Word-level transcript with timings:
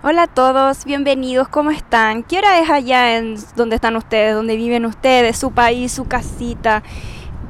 Hola 0.00 0.22
a 0.22 0.26
todos, 0.28 0.84
bienvenidos, 0.84 1.48
¿cómo 1.48 1.72
están? 1.72 2.22
¿Qué 2.22 2.38
hora 2.38 2.60
es 2.60 2.70
allá 2.70 3.16
en 3.18 3.34
donde 3.56 3.74
están 3.74 3.96
ustedes, 3.96 4.32
donde 4.32 4.54
viven 4.54 4.86
ustedes, 4.86 5.36
su 5.36 5.50
país, 5.50 5.90
su 5.90 6.06
casita? 6.06 6.84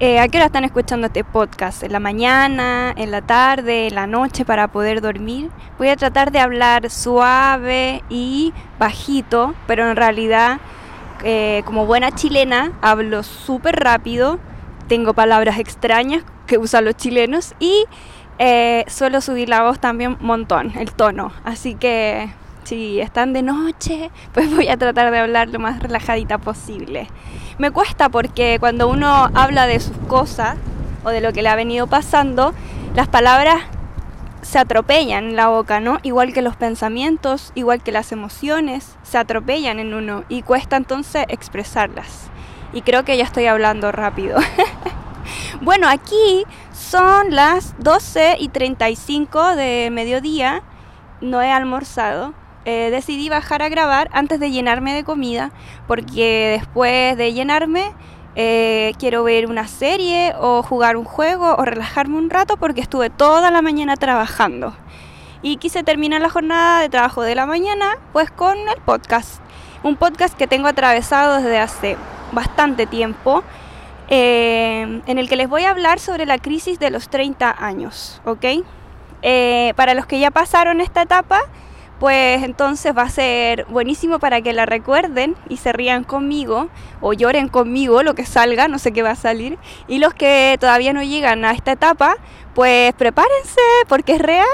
Eh, 0.01 0.19
¿A 0.19 0.29
qué 0.29 0.39
hora 0.39 0.47
están 0.47 0.65
escuchando 0.65 1.09
este 1.09 1.25
podcast? 1.25 1.83
¿En 1.83 1.93
la 1.93 2.01
mañana, 2.01 2.95
en 2.97 3.11
la 3.11 3.21
tarde, 3.21 3.89
en 3.89 3.95
la 3.95 4.07
noche 4.07 4.47
para 4.47 4.69
poder 4.69 5.03
dormir? 5.03 5.51
Voy 5.77 5.91
a 5.91 5.97
tratar 5.97 6.33
de 6.33 6.39
hablar 6.39 6.89
suave 6.89 8.03
y 8.09 8.55
bajito, 8.79 9.55
pero 9.67 9.87
en 9.91 9.95
realidad, 9.95 10.59
eh, 11.25 11.61
como 11.67 11.85
buena 11.85 12.13
chilena, 12.13 12.73
hablo 12.81 13.25
súper 13.25 13.77
rápido, 13.77 14.39
tengo 14.89 15.13
palabras 15.13 15.59
extrañas 15.59 16.25
que 16.47 16.57
usan 16.57 16.87
los 16.87 16.97
chilenos 16.97 17.55
y 17.61 17.85
eh, 18.39 18.85
suelo 18.89 19.21
subir 19.21 19.49
la 19.49 19.63
voz 19.63 19.81
también 19.81 20.17
un 20.21 20.27
montón, 20.27 20.73
el 20.77 20.93
tono. 20.93 21.33
Así 21.45 21.75
que 21.75 22.31
si 22.65 23.01
están 23.01 23.33
de 23.33 23.43
noche, 23.43 24.11
pues 24.33 24.55
voy 24.55 24.69
a 24.69 24.77
tratar 24.77 25.11
de 25.11 25.19
hablar 25.19 25.49
lo 25.49 25.59
más 25.59 25.83
relajadita 25.83 26.39
posible. 26.39 27.09
Me 27.59 27.71
cuesta 27.71 28.09
porque 28.09 28.59
cuando 28.61 28.89
uno 28.89 29.31
habla 29.35 29.67
de 29.67 29.81
sus 29.81 29.97
cosas 30.07 30.57
o 31.03 31.11
de 31.11 31.21
lo 31.21 31.33
que 31.33 31.43
le 31.43 31.49
ha 31.49 31.57
venido 31.57 31.87
pasando, 31.87 32.55
las 32.95 33.09
palabras 33.09 33.63
se 34.43 34.59
atropellan 34.59 35.25
en 35.25 35.37
la 35.37 35.49
boca, 35.49 35.81
¿no? 35.81 35.99
Igual 36.03 36.33
que 36.33 36.43
los 36.43 36.57
pensamientos, 36.57 37.53
igual 37.55 37.83
que 37.83 37.93
las 37.93 38.13
emociones, 38.13 38.97
se 39.03 39.19
atropellan 39.19 39.79
en 39.81 39.95
uno 39.95 40.25
y 40.29 40.43
cuesta 40.43 40.77
entonces 40.77 41.25
expresarlas. 41.29 42.31
Y 42.73 42.83
creo 42.83 43.05
que 43.05 43.17
ya 43.17 43.25
estoy 43.25 43.47
hablando 43.47 43.93
rápido. 43.93 44.39
bueno, 45.61 45.89
aquí 45.89 46.45
son 46.89 47.35
las 47.35 47.75
12 47.81 48.37
y 48.41 48.49
35 48.49 49.57
de 49.57 49.91
mediodía, 49.93 50.63
no 51.21 51.43
he 51.43 51.53
almorzado. 51.53 52.33
Eh, 52.65 52.89
decidí 52.91 53.29
bajar 53.29 53.61
a 53.61 53.69
grabar 53.69 54.09
antes 54.13 54.41
de 54.41 54.51
llenarme 54.51 54.95
de 54.95 55.05
comida, 55.05 55.51
porque 55.87 56.57
después 56.59 57.15
de 57.19 57.35
llenarme 57.35 57.93
eh, 58.37 58.95
quiero 58.99 59.23
ver 59.23 59.51
una 59.51 59.69
serie 59.69 60.33
o 60.41 60.63
jugar 60.63 60.97
un 60.97 61.05
juego 61.05 61.57
o 61.57 61.65
relajarme 61.67 62.17
un 62.17 62.31
rato 62.31 62.57
porque 62.57 62.81
estuve 62.81 63.11
toda 63.11 63.51
la 63.51 63.61
mañana 63.61 63.97
trabajando. 63.97 64.75
Y 65.43 65.59
quise 65.59 65.83
terminar 65.83 66.23
la 66.23 66.31
jornada 66.31 66.81
de 66.81 66.89
trabajo 66.89 67.21
de 67.21 67.35
la 67.35 67.45
mañana 67.45 67.99
pues 68.15 68.31
con 68.31 68.57
el 68.57 68.81
podcast. 68.87 69.43
Un 69.83 69.97
podcast 69.97 70.35
que 70.35 70.47
tengo 70.47 70.69
atravesado 70.69 71.37
desde 71.37 71.59
hace 71.59 71.97
bastante 72.33 72.87
tiempo 72.87 73.45
eh, 74.09 75.03
en 75.07 75.19
el 75.19 75.29
que 75.29 75.37
les 75.37 75.49
voy 75.49 75.65
a 75.65 75.71
hablar 75.71 76.01
sobre 76.01 76.27
la 76.27 76.39
crisis 76.39 76.79
de 76.79 76.91
los 76.91 77.09
30 77.09 77.55
años, 77.59 78.21
¿ok? 78.25 78.45
Eh, 79.23 79.73
para 79.77 79.95
los 79.95 80.07
que 80.07 80.19
ya 80.19 80.31
pasaron 80.31 80.81
esta 80.81 81.03
etapa, 81.03 81.43
pues 81.99 82.45
entonces 82.45 82.97
va 82.97 83.03
a 83.03 83.11
ser 83.11 83.65
buenísimo 83.67 84.19
para 84.21 84.41
que 84.41 84.53
la 84.53 84.67
recuerden 84.67 85.37
y 85.49 85.57
se 85.57 85.73
rían 85.73 86.05
conmigo 86.05 86.69
o 87.01 87.13
lloren 87.13 87.49
conmigo, 87.49 88.03
lo 88.03 88.15
que 88.15 88.25
salga, 88.25 88.69
no 88.69 88.79
sé 88.79 88.93
qué 88.93 89.03
va 89.03 89.11
a 89.11 89.17
salir. 89.17 89.59
Y 89.89 89.99
los 89.99 90.15
que 90.15 90.57
todavía 90.61 90.93
no 90.93 91.03
llegan 91.03 91.45
a 91.45 91.53
esta 91.53 91.73
etapa, 91.73 92.17
pues 92.55 92.93
prepárense 92.95 93.61
porque 93.89 94.15
es 94.15 94.21
real. 94.21 94.47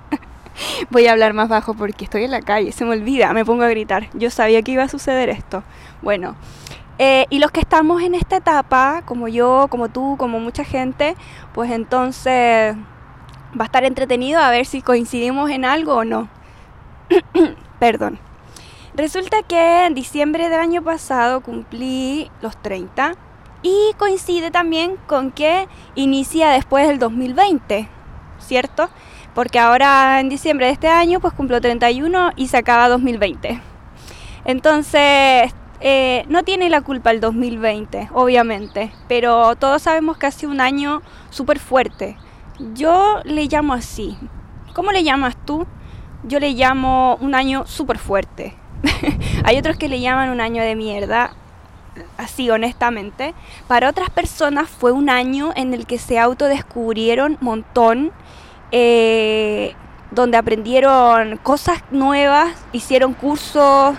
Voy 0.90 1.06
a 1.06 1.12
hablar 1.12 1.32
más 1.32 1.48
bajo 1.48 1.74
porque 1.74 2.04
estoy 2.04 2.24
en 2.24 2.30
la 2.30 2.42
calle, 2.42 2.70
se 2.72 2.84
me 2.84 2.92
olvida, 2.92 3.32
me 3.32 3.44
pongo 3.44 3.64
a 3.64 3.68
gritar. 3.68 4.08
Yo 4.14 4.30
sabía 4.30 4.62
que 4.62 4.72
iba 4.72 4.84
a 4.84 4.88
suceder 4.88 5.30
esto. 5.30 5.64
Bueno, 6.02 6.36
eh, 7.02 7.24
y 7.30 7.38
los 7.38 7.50
que 7.50 7.60
estamos 7.60 8.02
en 8.02 8.14
esta 8.14 8.36
etapa, 8.36 9.00
como 9.06 9.26
yo, 9.26 9.68
como 9.70 9.88
tú, 9.88 10.16
como 10.18 10.38
mucha 10.38 10.64
gente, 10.64 11.16
pues 11.54 11.70
entonces 11.70 12.76
va 13.58 13.62
a 13.62 13.64
estar 13.64 13.84
entretenido 13.84 14.38
a 14.38 14.50
ver 14.50 14.66
si 14.66 14.82
coincidimos 14.82 15.48
en 15.48 15.64
algo 15.64 15.94
o 15.94 16.04
no. 16.04 16.28
Perdón. 17.80 18.18
Resulta 18.94 19.42
que 19.42 19.86
en 19.86 19.94
diciembre 19.94 20.50
del 20.50 20.60
año 20.60 20.82
pasado 20.82 21.40
cumplí 21.40 22.30
los 22.42 22.60
30 22.60 23.14
y 23.62 23.94
coincide 23.96 24.50
también 24.50 24.96
con 25.06 25.30
que 25.30 25.68
inicia 25.94 26.50
después 26.50 26.86
del 26.86 26.98
2020, 26.98 27.88
¿cierto? 28.40 28.90
Porque 29.34 29.58
ahora 29.58 30.20
en 30.20 30.28
diciembre 30.28 30.66
de 30.66 30.72
este 30.72 30.88
año 30.88 31.18
pues 31.18 31.32
cumplo 31.32 31.62
31 31.62 32.32
y 32.36 32.48
se 32.48 32.58
acaba 32.58 32.90
2020. 32.90 33.58
Entonces 34.44 35.54
eh, 35.80 36.24
no 36.28 36.42
tiene 36.42 36.68
la 36.68 36.82
culpa 36.82 37.10
el 37.10 37.20
2020, 37.20 38.10
obviamente, 38.12 38.92
pero 39.08 39.56
todos 39.56 39.82
sabemos 39.82 40.18
que 40.18 40.26
ha 40.26 40.30
sido 40.30 40.52
un 40.52 40.60
año 40.60 41.00
súper 41.30 41.58
fuerte. 41.58 42.18
Yo 42.74 43.20
le 43.24 43.46
llamo 43.46 43.72
así. 43.72 44.18
¿Cómo 44.74 44.92
le 44.92 45.02
llamas 45.02 45.36
tú? 45.46 45.66
Yo 46.24 46.38
le 46.38 46.50
llamo 46.50 47.16
un 47.22 47.34
año 47.34 47.66
súper 47.66 47.96
fuerte. 47.96 48.54
Hay 49.44 49.56
otros 49.56 49.78
que 49.78 49.88
le 49.88 50.00
llaman 50.00 50.28
un 50.28 50.42
año 50.42 50.62
de 50.62 50.76
mierda, 50.76 51.30
así 52.18 52.50
honestamente. 52.50 53.34
Para 53.66 53.88
otras 53.88 54.10
personas 54.10 54.68
fue 54.68 54.92
un 54.92 55.08
año 55.08 55.52
en 55.56 55.72
el 55.72 55.86
que 55.86 55.98
se 55.98 56.18
autodescubrieron 56.18 57.38
montón, 57.40 58.12
eh, 58.70 59.74
donde 60.10 60.36
aprendieron 60.36 61.38
cosas 61.38 61.82
nuevas, 61.90 62.54
hicieron 62.72 63.14
cursos 63.14 63.96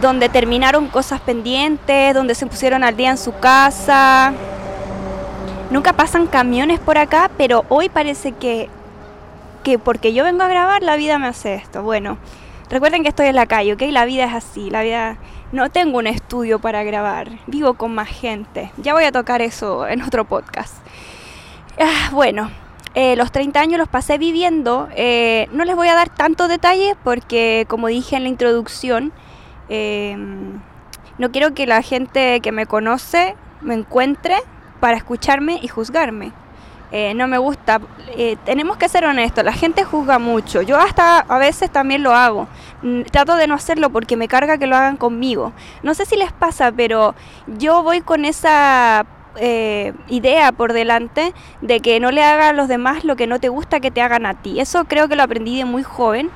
donde 0.00 0.28
terminaron 0.28 0.88
cosas 0.88 1.20
pendientes, 1.20 2.14
donde 2.14 2.34
se 2.34 2.46
pusieron 2.46 2.84
al 2.84 2.96
día 2.96 3.10
en 3.10 3.18
su 3.18 3.36
casa. 3.38 4.32
Nunca 5.70 5.92
pasan 5.92 6.26
camiones 6.26 6.80
por 6.80 6.98
acá, 6.98 7.30
pero 7.36 7.64
hoy 7.68 7.88
parece 7.88 8.32
que, 8.32 8.68
que 9.64 9.78
porque 9.78 10.12
yo 10.12 10.24
vengo 10.24 10.42
a 10.42 10.48
grabar, 10.48 10.82
la 10.82 10.96
vida 10.96 11.18
me 11.18 11.26
hace 11.26 11.54
esto. 11.54 11.82
Bueno, 11.82 12.18
recuerden 12.70 13.02
que 13.02 13.08
estoy 13.08 13.26
en 13.26 13.36
la 13.36 13.46
calle, 13.46 13.74
¿ok? 13.74 13.82
La 13.90 14.04
vida 14.04 14.24
es 14.24 14.34
así, 14.34 14.70
la 14.70 14.82
vida... 14.82 15.18
No 15.50 15.70
tengo 15.70 15.96
un 15.96 16.06
estudio 16.06 16.58
para 16.58 16.82
grabar, 16.82 17.30
vivo 17.46 17.72
con 17.72 17.94
más 17.94 18.08
gente. 18.08 18.70
Ya 18.76 18.92
voy 18.92 19.04
a 19.04 19.12
tocar 19.12 19.40
eso 19.40 19.88
en 19.88 20.02
otro 20.02 20.26
podcast. 20.26 20.74
Ah, 21.80 22.10
bueno, 22.12 22.50
eh, 22.94 23.16
los 23.16 23.32
30 23.32 23.58
años 23.60 23.78
los 23.78 23.88
pasé 23.88 24.18
viviendo. 24.18 24.88
Eh, 24.94 25.48
no 25.52 25.64
les 25.64 25.74
voy 25.74 25.88
a 25.88 25.94
dar 25.94 26.10
tantos 26.10 26.48
detalles 26.48 26.96
porque, 27.02 27.64
como 27.68 27.88
dije 27.88 28.16
en 28.16 28.24
la 28.24 28.28
introducción, 28.28 29.12
Em, 29.68 30.60
no 31.18 31.30
quiero 31.30 31.54
que 31.54 31.66
la 31.66 31.82
gente 31.82 32.40
que 32.40 32.52
me 32.52 32.66
conoce 32.66 33.34
me 33.60 33.74
encuentre 33.74 34.36
para 34.80 34.96
escucharme 34.96 35.58
y 35.62 35.68
juzgarme. 35.68 36.32
Eh, 36.90 37.12
no 37.14 37.28
me 37.28 37.36
gusta. 37.36 37.80
Eh, 38.16 38.36
tenemos 38.44 38.78
que 38.78 38.88
ser 38.88 39.04
honestos, 39.04 39.44
la 39.44 39.52
gente 39.52 39.84
juzga 39.84 40.18
mucho. 40.18 40.62
Yo 40.62 40.78
hasta 40.78 41.18
a 41.18 41.38
veces 41.38 41.70
también 41.70 42.02
lo 42.02 42.14
hago. 42.14 42.48
Mm, 42.82 43.02
trato 43.02 43.36
de 43.36 43.46
no 43.46 43.54
hacerlo 43.54 43.90
porque 43.90 44.16
me 44.16 44.28
carga 44.28 44.56
que 44.58 44.66
lo 44.66 44.76
hagan 44.76 44.96
conmigo. 44.96 45.52
No 45.82 45.94
sé 45.94 46.06
si 46.06 46.16
les 46.16 46.32
pasa, 46.32 46.72
pero 46.72 47.14
yo 47.46 47.82
voy 47.82 48.00
con 48.00 48.24
esa 48.24 49.04
eh, 49.36 49.92
idea 50.08 50.52
por 50.52 50.72
delante 50.72 51.34
de 51.60 51.80
que 51.80 52.00
no 52.00 52.10
le 52.10 52.24
haga 52.24 52.48
a 52.48 52.52
los 52.52 52.68
demás 52.68 53.04
lo 53.04 53.16
que 53.16 53.26
no 53.26 53.38
te 53.38 53.50
gusta 53.50 53.80
que 53.80 53.90
te 53.90 54.00
hagan 54.00 54.24
a 54.24 54.34
ti. 54.34 54.58
Eso 54.58 54.86
creo 54.86 55.08
que 55.08 55.16
lo 55.16 55.22
aprendí 55.22 55.58
de 55.58 55.64
muy 55.66 55.82
joven 55.82 56.30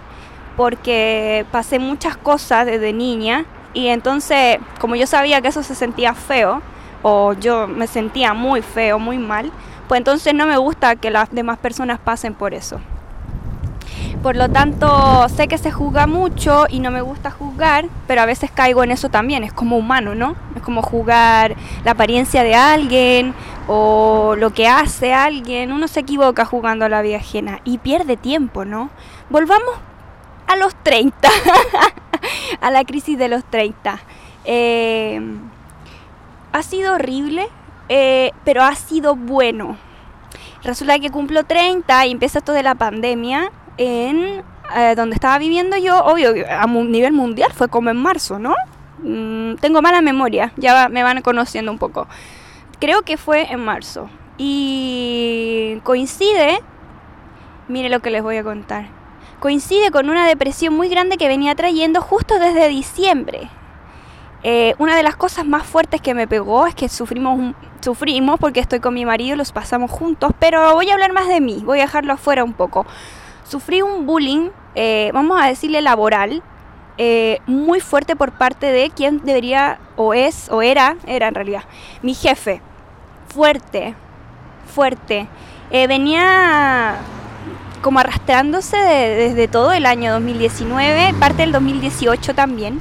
porque 0.56 1.46
pasé 1.50 1.78
muchas 1.78 2.16
cosas 2.16 2.66
desde 2.66 2.92
niña 2.92 3.44
y 3.74 3.88
entonces 3.88 4.58
como 4.80 4.96
yo 4.96 5.06
sabía 5.06 5.40
que 5.40 5.48
eso 5.48 5.62
se 5.62 5.74
sentía 5.74 6.14
feo 6.14 6.62
o 7.02 7.32
yo 7.34 7.66
me 7.66 7.86
sentía 7.86 8.34
muy 8.34 8.62
feo, 8.62 8.98
muy 8.98 9.18
mal, 9.18 9.50
pues 9.88 9.98
entonces 9.98 10.34
no 10.34 10.46
me 10.46 10.56
gusta 10.56 10.96
que 10.96 11.10
las 11.10 11.30
demás 11.30 11.58
personas 11.58 11.98
pasen 11.98 12.34
por 12.34 12.54
eso. 12.54 12.80
Por 14.22 14.36
lo 14.36 14.48
tanto, 14.48 15.28
sé 15.30 15.48
que 15.48 15.58
se 15.58 15.72
juzga 15.72 16.06
mucho 16.06 16.66
y 16.68 16.78
no 16.78 16.92
me 16.92 17.00
gusta 17.00 17.32
juzgar, 17.32 17.86
pero 18.06 18.22
a 18.22 18.24
veces 18.24 18.52
caigo 18.52 18.84
en 18.84 18.92
eso 18.92 19.08
también, 19.08 19.42
es 19.42 19.52
como 19.52 19.76
humano, 19.76 20.14
¿no? 20.14 20.36
Es 20.54 20.62
como 20.62 20.80
juzgar 20.80 21.56
la 21.84 21.90
apariencia 21.90 22.44
de 22.44 22.54
alguien 22.54 23.34
o 23.66 24.36
lo 24.38 24.50
que 24.50 24.68
hace 24.68 25.12
alguien. 25.12 25.72
Uno 25.72 25.88
se 25.88 26.00
equivoca 26.00 26.44
jugando 26.44 26.84
a 26.84 26.88
la 26.88 27.02
vida 27.02 27.16
ajena 27.16 27.58
y 27.64 27.78
pierde 27.78 28.16
tiempo, 28.16 28.64
¿no? 28.64 28.90
Volvamos 29.28 29.74
a 30.52 30.56
los 30.56 30.74
30, 30.74 31.28
a 32.60 32.70
la 32.70 32.84
crisis 32.84 33.18
de 33.18 33.28
los 33.28 33.42
30. 33.44 33.98
Eh, 34.44 35.20
ha 36.52 36.62
sido 36.62 36.94
horrible, 36.94 37.48
eh, 37.88 38.32
pero 38.44 38.62
ha 38.62 38.74
sido 38.74 39.16
bueno. 39.16 39.78
Resulta 40.62 40.98
que 40.98 41.10
cumplo 41.10 41.44
30 41.44 42.06
y 42.06 42.12
empieza 42.12 42.38
esto 42.38 42.52
de 42.52 42.62
la 42.62 42.74
pandemia 42.74 43.50
en 43.78 44.44
eh, 44.76 44.94
donde 44.94 45.14
estaba 45.14 45.38
viviendo 45.38 45.76
yo, 45.78 46.04
obvio, 46.04 46.34
a 46.48 46.66
nivel 46.66 47.12
mundial 47.12 47.52
fue 47.52 47.68
como 47.68 47.88
en 47.90 47.96
marzo, 47.96 48.38
¿no? 48.38 48.54
Mm, 48.98 49.54
tengo 49.56 49.80
mala 49.80 50.02
memoria, 50.02 50.52
ya 50.56 50.88
me 50.90 51.02
van 51.02 51.22
conociendo 51.22 51.72
un 51.72 51.78
poco. 51.78 52.06
Creo 52.78 53.02
que 53.02 53.16
fue 53.16 53.50
en 53.50 53.64
marzo. 53.64 54.10
Y 54.36 55.78
coincide, 55.82 56.60
mire 57.68 57.88
lo 57.88 58.00
que 58.00 58.10
les 58.10 58.22
voy 58.22 58.36
a 58.36 58.44
contar 58.44 59.01
coincide 59.42 59.90
con 59.90 60.08
una 60.08 60.24
depresión 60.24 60.72
muy 60.72 60.88
grande 60.88 61.16
que 61.16 61.26
venía 61.26 61.56
trayendo 61.56 62.00
justo 62.00 62.38
desde 62.38 62.68
diciembre. 62.68 63.50
Eh, 64.44 64.76
una 64.78 64.94
de 64.96 65.02
las 65.02 65.16
cosas 65.16 65.44
más 65.44 65.64
fuertes 65.64 66.00
que 66.00 66.14
me 66.14 66.28
pegó 66.28 66.64
es 66.68 66.76
que 66.76 66.88
sufrimos, 66.88 67.52
sufrimos 67.80 68.38
porque 68.38 68.60
estoy 68.60 68.78
con 68.78 68.94
mi 68.94 69.04
marido, 69.04 69.34
los 69.34 69.50
pasamos 69.50 69.90
juntos, 69.90 70.30
pero 70.38 70.74
voy 70.74 70.90
a 70.90 70.94
hablar 70.94 71.12
más 71.12 71.26
de 71.26 71.40
mí, 71.40 71.60
voy 71.64 71.80
a 71.80 71.82
dejarlo 71.82 72.12
afuera 72.12 72.44
un 72.44 72.52
poco. 72.52 72.86
Sufrí 73.42 73.82
un 73.82 74.06
bullying 74.06 74.50
eh, 74.76 75.10
vamos 75.12 75.42
a 75.42 75.48
decirle 75.48 75.80
laboral, 75.82 76.40
eh, 76.96 77.40
muy 77.46 77.80
fuerte 77.80 78.14
por 78.14 78.30
parte 78.38 78.66
de 78.66 78.90
quien 78.90 79.24
debería, 79.24 79.80
o 79.96 80.14
es, 80.14 80.50
o 80.50 80.62
era, 80.62 80.96
era 81.04 81.26
en 81.26 81.34
realidad, 81.34 81.64
mi 82.00 82.14
jefe. 82.14 82.62
Fuerte, 83.26 83.96
fuerte. 84.72 85.26
Venía 85.70 87.00
como 87.82 87.98
arrastrándose 87.98 88.76
desde 88.76 89.48
todo 89.48 89.72
el 89.72 89.84
año 89.84 90.12
2019, 90.12 91.14
parte 91.20 91.42
del 91.42 91.52
2018 91.52 92.34
también, 92.34 92.80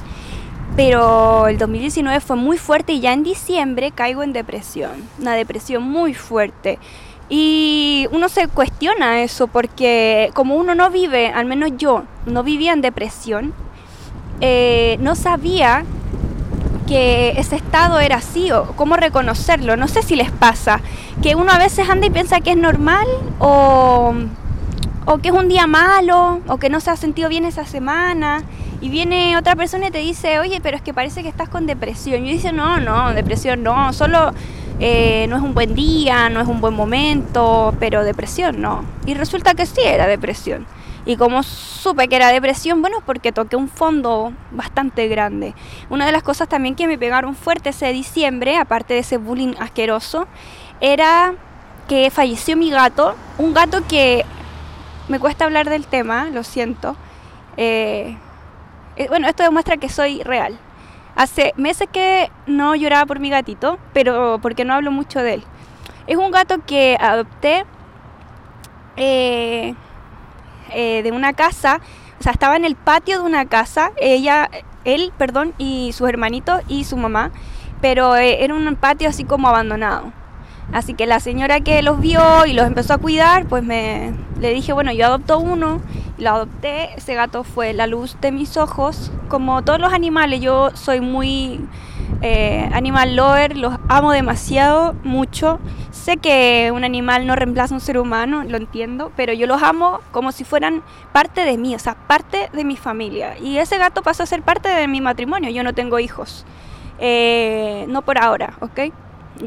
pero 0.76 1.48
el 1.48 1.58
2019 1.58 2.20
fue 2.20 2.36
muy 2.36 2.56
fuerte 2.56 2.94
y 2.94 3.00
ya 3.00 3.12
en 3.12 3.22
diciembre 3.22 3.90
caigo 3.90 4.22
en 4.22 4.32
depresión, 4.32 4.92
una 5.20 5.34
depresión 5.34 5.82
muy 5.82 6.14
fuerte. 6.14 6.78
Y 7.28 8.08
uno 8.12 8.28
se 8.28 8.46
cuestiona 8.48 9.22
eso 9.22 9.46
porque 9.46 10.30
como 10.34 10.56
uno 10.56 10.74
no 10.74 10.90
vive, 10.90 11.28
al 11.28 11.46
menos 11.46 11.72
yo, 11.76 12.04
no 12.26 12.42
vivía 12.42 12.72
en 12.72 12.80
depresión, 12.80 13.54
eh, 14.40 14.98
no 15.00 15.14
sabía 15.14 15.84
que 16.86 17.30
ese 17.38 17.56
estado 17.56 18.00
era 18.00 18.16
así 18.16 18.52
o 18.52 18.66
cómo 18.76 18.96
reconocerlo. 18.96 19.76
No 19.76 19.88
sé 19.88 20.02
si 20.02 20.14
les 20.14 20.30
pasa, 20.30 20.80
que 21.22 21.34
uno 21.34 21.52
a 21.52 21.58
veces 21.58 21.88
anda 21.88 22.06
y 22.06 22.10
piensa 22.10 22.40
que 22.40 22.50
es 22.50 22.56
normal 22.56 23.06
o, 23.38 24.14
o 25.06 25.18
que 25.18 25.28
es 25.28 25.34
un 25.34 25.48
día 25.48 25.66
malo 25.66 26.40
o 26.46 26.58
que 26.58 26.68
no 26.68 26.80
se 26.80 26.90
ha 26.90 26.96
sentido 26.96 27.28
bien 27.28 27.44
esa 27.44 27.66
semana 27.66 28.42
y 28.80 28.88
viene 28.88 29.36
otra 29.36 29.54
persona 29.56 29.88
y 29.88 29.90
te 29.90 29.98
dice, 29.98 30.40
oye, 30.40 30.60
pero 30.60 30.76
es 30.76 30.82
que 30.82 30.92
parece 30.92 31.22
que 31.22 31.28
estás 31.28 31.48
con 31.48 31.66
depresión. 31.66 32.24
Y 32.24 32.28
yo 32.28 32.32
dice, 32.32 32.52
no, 32.52 32.80
no, 32.80 33.12
depresión 33.14 33.62
no, 33.62 33.92
solo 33.92 34.32
eh, 34.80 35.26
no 35.28 35.36
es 35.36 35.42
un 35.42 35.54
buen 35.54 35.74
día, 35.74 36.28
no 36.28 36.40
es 36.40 36.48
un 36.48 36.60
buen 36.60 36.74
momento, 36.74 37.74
pero 37.78 38.02
depresión 38.02 38.60
no. 38.60 38.84
Y 39.06 39.14
resulta 39.14 39.54
que 39.54 39.66
sí 39.66 39.80
era 39.84 40.06
depresión. 40.06 40.66
Y 41.04 41.16
como 41.16 41.42
supe 41.42 42.08
que 42.08 42.16
era 42.16 42.28
depresión, 42.28 42.80
bueno, 42.80 42.98
porque 43.04 43.32
toqué 43.32 43.56
un 43.56 43.68
fondo 43.68 44.32
bastante 44.52 45.08
grande. 45.08 45.54
Una 45.90 46.06
de 46.06 46.12
las 46.12 46.22
cosas 46.22 46.48
también 46.48 46.74
que 46.74 46.86
me 46.86 46.98
pegaron 46.98 47.34
fuerte 47.34 47.70
ese 47.70 47.92
diciembre, 47.92 48.56
aparte 48.56 48.94
de 48.94 49.00
ese 49.00 49.16
bullying 49.16 49.54
asqueroso, 49.58 50.26
era 50.80 51.34
que 51.88 52.10
falleció 52.10 52.56
mi 52.56 52.70
gato. 52.70 53.14
Un 53.38 53.52
gato 53.52 53.86
que 53.88 54.24
me 55.08 55.18
cuesta 55.18 55.44
hablar 55.44 55.68
del 55.68 55.86
tema, 55.86 56.26
lo 56.26 56.42
siento. 56.42 56.96
Eh, 57.56 58.16
eh, 58.96 59.06
bueno, 59.08 59.28
esto 59.28 59.42
demuestra 59.42 59.76
que 59.76 59.88
soy 59.88 60.22
real. 60.22 60.58
Hace 61.16 61.52
meses 61.56 61.88
que 61.92 62.30
no 62.46 62.74
lloraba 62.74 63.06
por 63.06 63.20
mi 63.20 63.30
gatito, 63.30 63.78
pero 63.92 64.38
porque 64.40 64.64
no 64.64 64.74
hablo 64.74 64.90
mucho 64.90 65.20
de 65.20 65.34
él. 65.34 65.44
Es 66.06 66.16
un 66.16 66.30
gato 66.30 66.64
que 66.64 66.96
adopté. 67.00 67.64
Eh, 68.96 69.74
de 70.74 71.12
una 71.12 71.34
casa, 71.34 71.80
o 72.18 72.22
sea, 72.22 72.32
estaba 72.32 72.56
en 72.56 72.64
el 72.64 72.76
patio 72.76 73.18
de 73.18 73.26
una 73.26 73.44
casa, 73.44 73.92
ella, 73.98 74.48
él, 74.84 75.12
perdón, 75.18 75.52
y 75.58 75.92
sus 75.92 76.08
hermanitos 76.08 76.62
y 76.66 76.84
su 76.84 76.96
mamá, 76.96 77.30
pero 77.82 78.16
era 78.16 78.54
un 78.54 78.74
patio 78.76 79.08
así 79.10 79.24
como 79.24 79.48
abandonado. 79.48 80.12
Así 80.72 80.94
que 80.94 81.06
la 81.06 81.20
señora 81.20 81.60
que 81.60 81.82
los 81.82 82.00
vio 82.00 82.46
y 82.46 82.52
los 82.52 82.66
empezó 82.66 82.94
a 82.94 82.98
cuidar, 82.98 83.46
pues 83.46 83.62
me 83.62 84.12
le 84.40 84.52
dije, 84.52 84.72
bueno, 84.72 84.92
yo 84.92 85.06
adopto 85.06 85.38
uno, 85.38 85.80
y 86.18 86.22
lo 86.22 86.30
adopté, 86.30 86.94
ese 86.96 87.14
gato 87.14 87.44
fue 87.44 87.72
la 87.72 87.86
luz 87.86 88.16
de 88.20 88.32
mis 88.32 88.56
ojos, 88.56 89.12
como 89.28 89.62
todos 89.62 89.78
los 89.78 89.92
animales, 89.92 90.40
yo 90.40 90.70
soy 90.74 91.00
muy 91.00 91.60
eh, 92.22 92.68
animal 92.72 93.16
lover, 93.16 93.56
los 93.56 93.74
amo 93.88 94.12
demasiado, 94.12 94.94
mucho. 95.04 95.58
Sé 95.90 96.16
que 96.16 96.70
un 96.74 96.84
animal 96.84 97.26
no 97.26 97.36
reemplaza 97.36 97.74
a 97.74 97.76
un 97.76 97.80
ser 97.80 97.98
humano, 97.98 98.44
lo 98.44 98.56
entiendo, 98.56 99.12
pero 99.16 99.32
yo 99.32 99.46
los 99.46 99.62
amo 99.62 100.00
como 100.10 100.32
si 100.32 100.44
fueran 100.44 100.82
parte 101.12 101.44
de 101.44 101.58
mí, 101.58 101.74
o 101.74 101.78
sea, 101.78 101.94
parte 101.94 102.48
de 102.52 102.64
mi 102.64 102.76
familia. 102.76 103.36
Y 103.38 103.58
ese 103.58 103.78
gato 103.78 104.02
pasó 104.02 104.22
a 104.22 104.26
ser 104.26 104.42
parte 104.42 104.68
de 104.68 104.88
mi 104.88 105.00
matrimonio, 105.00 105.50
yo 105.50 105.62
no 105.62 105.72
tengo 105.72 105.98
hijos. 105.98 106.44
Eh, 106.98 107.86
no 107.88 108.02
por 108.02 108.18
ahora, 108.18 108.54
¿ok? 108.60 108.92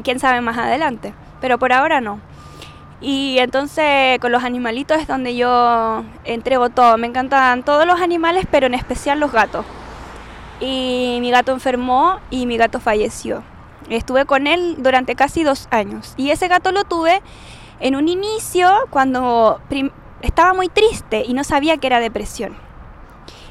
Quién 0.02 0.18
sabe 0.18 0.40
más 0.40 0.58
adelante, 0.58 1.14
pero 1.40 1.58
por 1.58 1.72
ahora 1.72 2.00
no. 2.00 2.20
Y 3.00 3.38
entonces 3.38 4.18
con 4.20 4.32
los 4.32 4.44
animalitos 4.44 4.98
es 4.98 5.06
donde 5.06 5.36
yo 5.36 6.04
entrego 6.24 6.70
todo. 6.70 6.96
Me 6.96 7.06
encantan 7.06 7.62
todos 7.62 7.86
los 7.86 8.00
animales, 8.00 8.46
pero 8.50 8.66
en 8.66 8.74
especial 8.74 9.20
los 9.20 9.32
gatos 9.32 9.64
y 10.60 11.18
mi 11.20 11.30
gato 11.30 11.52
enfermó 11.52 12.18
y 12.30 12.46
mi 12.46 12.56
gato 12.56 12.80
falleció. 12.80 13.42
Estuve 13.88 14.24
con 14.24 14.46
él 14.46 14.76
durante 14.78 15.14
casi 15.14 15.44
dos 15.44 15.68
años 15.70 16.14
y 16.16 16.30
ese 16.30 16.48
gato 16.48 16.72
lo 16.72 16.84
tuve 16.84 17.22
en 17.80 17.94
un 17.94 18.08
inicio 18.08 18.70
cuando 18.90 19.60
estaba 20.22 20.54
muy 20.54 20.68
triste 20.68 21.24
y 21.26 21.34
no 21.34 21.44
sabía 21.44 21.76
que 21.76 21.86
era 21.86 22.00
depresión. 22.00 22.56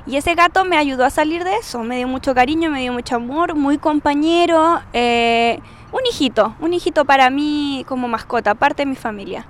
Y 0.07 0.17
ese 0.17 0.35
gato 0.35 0.65
me 0.65 0.77
ayudó 0.77 1.03
a 1.03 1.09
salir 1.09 1.43
de 1.43 1.55
eso, 1.55 1.83
me 1.83 1.97
dio 1.97 2.07
mucho 2.07 2.35
cariño, 2.35 2.69
me 2.69 2.81
dio 2.81 2.93
mucho 2.93 3.15
amor, 3.15 3.55
muy 3.55 3.79
compañero, 3.79 4.79
eh, 4.93 5.59
un 5.91 6.01
hijito, 6.09 6.55
un 6.59 6.73
hijito 6.73 7.05
para 7.05 7.29
mí 7.29 7.85
como 7.87 8.07
mascota, 8.07 8.55
parte 8.55 8.83
de 8.83 8.87
mi 8.87 8.95
familia. 8.95 9.45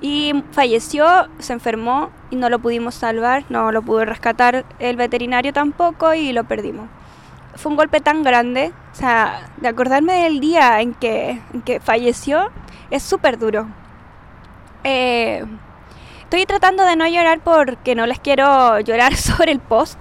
Y 0.00 0.44
falleció, 0.52 1.28
se 1.38 1.52
enfermó 1.52 2.10
y 2.30 2.36
no 2.36 2.48
lo 2.48 2.58
pudimos 2.58 2.94
salvar, 2.94 3.44
no 3.50 3.70
lo 3.70 3.82
pudo 3.82 4.04
rescatar 4.04 4.64
el 4.78 4.96
veterinario 4.96 5.52
tampoco 5.52 6.14
y 6.14 6.32
lo 6.32 6.44
perdimos. 6.44 6.88
Fue 7.56 7.70
un 7.70 7.76
golpe 7.76 8.00
tan 8.00 8.22
grande, 8.22 8.72
o 8.92 8.94
sea, 8.94 9.50
de 9.58 9.68
acordarme 9.68 10.24
del 10.24 10.40
día 10.40 10.80
en 10.80 10.94
que, 10.94 11.40
que 11.64 11.80
falleció, 11.80 12.50
es 12.90 13.02
súper 13.02 13.38
duro. 13.38 13.66
Eh, 14.84 15.44
estoy 16.22 16.46
tratando 16.46 16.84
de 16.84 16.96
no 16.96 17.06
llorar 17.06 17.40
porque 17.40 17.94
no 17.94 18.06
les 18.06 18.18
quiero 18.18 18.80
llorar 18.80 19.14
sobre 19.16 19.52
el 19.52 19.60
post, 19.60 19.98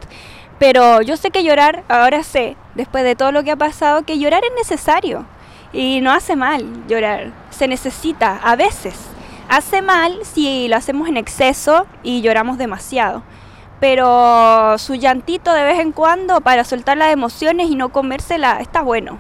pero 0.60 1.02
yo 1.02 1.18
sé 1.18 1.32
que 1.32 1.44
llorar, 1.44 1.84
ahora 1.90 2.24
sé, 2.24 2.56
después 2.76 3.04
de 3.04 3.16
todo 3.16 3.34
lo 3.34 3.44
que 3.44 3.52
ha 3.52 3.58
pasado, 3.58 4.04
que 4.04 4.18
llorar 4.18 4.44
es 4.46 4.52
necesario 4.56 5.26
y 5.72 6.02
no 6.02 6.12
hace 6.12 6.36
mal 6.36 6.88
llorar, 6.88 7.32
se 7.50 7.68
necesita 7.68 8.40
a 8.44 8.56
veces. 8.56 8.96
Hace 9.48 9.82
mal 9.82 10.20
si 10.24 10.68
lo 10.68 10.78
hacemos 10.78 11.08
en 11.08 11.18
exceso 11.18 11.88
y 12.04 12.22
lloramos 12.22 12.58
demasiado, 12.58 13.24
pero 13.80 14.78
su 14.78 14.96
llantito 14.96 15.54
de 15.54 15.64
vez 15.64 15.80
en 15.80 15.92
cuando 15.92 16.42
para 16.42 16.64
soltar 16.64 16.98
las 16.98 17.12
emociones 17.12 17.70
y 17.70 17.76
no 17.76 17.90
comérsela 17.90 18.60
está 18.60 18.82
bueno, 18.82 19.18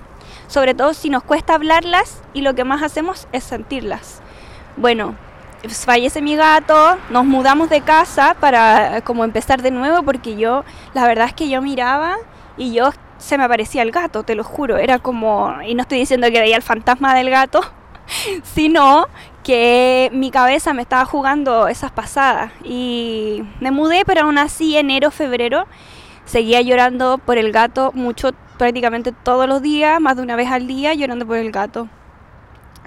sobre 0.48 0.76
todo 0.76 0.94
si 0.94 1.10
nos 1.10 1.24
cuesta 1.24 1.56
hablarlas 1.56 2.22
y 2.34 2.42
lo 2.42 2.54
que 2.54 2.64
más 2.64 2.84
hacemos 2.84 3.28
es 3.32 3.44
sentirlas. 3.44 4.22
Bueno, 4.78 5.16
fallece 5.68 6.22
mi 6.22 6.36
gato, 6.36 6.98
nos 7.10 7.26
mudamos 7.26 7.70
de 7.70 7.82
casa 7.82 8.36
para 8.40 9.02
como 9.02 9.24
empezar 9.24 9.62
de 9.62 9.72
nuevo 9.72 10.04
porque 10.04 10.36
yo, 10.36 10.64
la 10.94 11.08
verdad 11.08 11.28
es 11.28 11.34
que 11.34 11.50
yo 11.50 11.62
miraba 11.62 12.18
y 12.56 12.72
yo 12.74 12.92
se 13.20 13.38
me 13.38 13.44
aparecía 13.44 13.84
el 13.84 13.92
gato, 13.92 14.24
te 14.24 14.34
lo 14.34 14.44
juro, 14.44 14.78
era 14.78 14.98
como, 14.98 15.62
y 15.66 15.76
no 15.76 15.84
estoy 15.84 16.00
diciendo 16.00 16.28
que 16.32 16.40
veía 16.40 16.56
el 16.56 16.64
fantasma 16.64 17.14
del 17.14 17.30
gato, 17.30 17.62
sino 18.44 19.08
que 19.44 20.10
mi 20.14 20.32
cabeza 20.32 20.74
me 20.74 20.82
estaba 20.82 21.06
jugando 21.06 21.68
esas 21.68 21.92
pasadas 21.92 22.52
y 22.64 23.44
me 23.60 23.72
mudé, 23.72 24.04
pero 24.06 24.22
aún 24.22 24.38
así 24.38 24.78
enero, 24.78 25.12
febrero 25.12 25.68
seguía 26.26 26.62
llorando 26.62 27.18
por 27.18 27.38
el 27.38 27.52
gato 27.52 27.92
mucho, 27.94 28.32
prácticamente 28.58 29.12
todos 29.12 29.48
los 29.48 29.62
días, 29.62 30.00
más 30.00 30.16
de 30.16 30.24
una 30.24 30.36
vez 30.36 30.50
al 30.50 30.68
día 30.68 30.94
llorando 30.94 31.26
por 31.26 31.38
el 31.38 31.52
gato. 31.52 31.88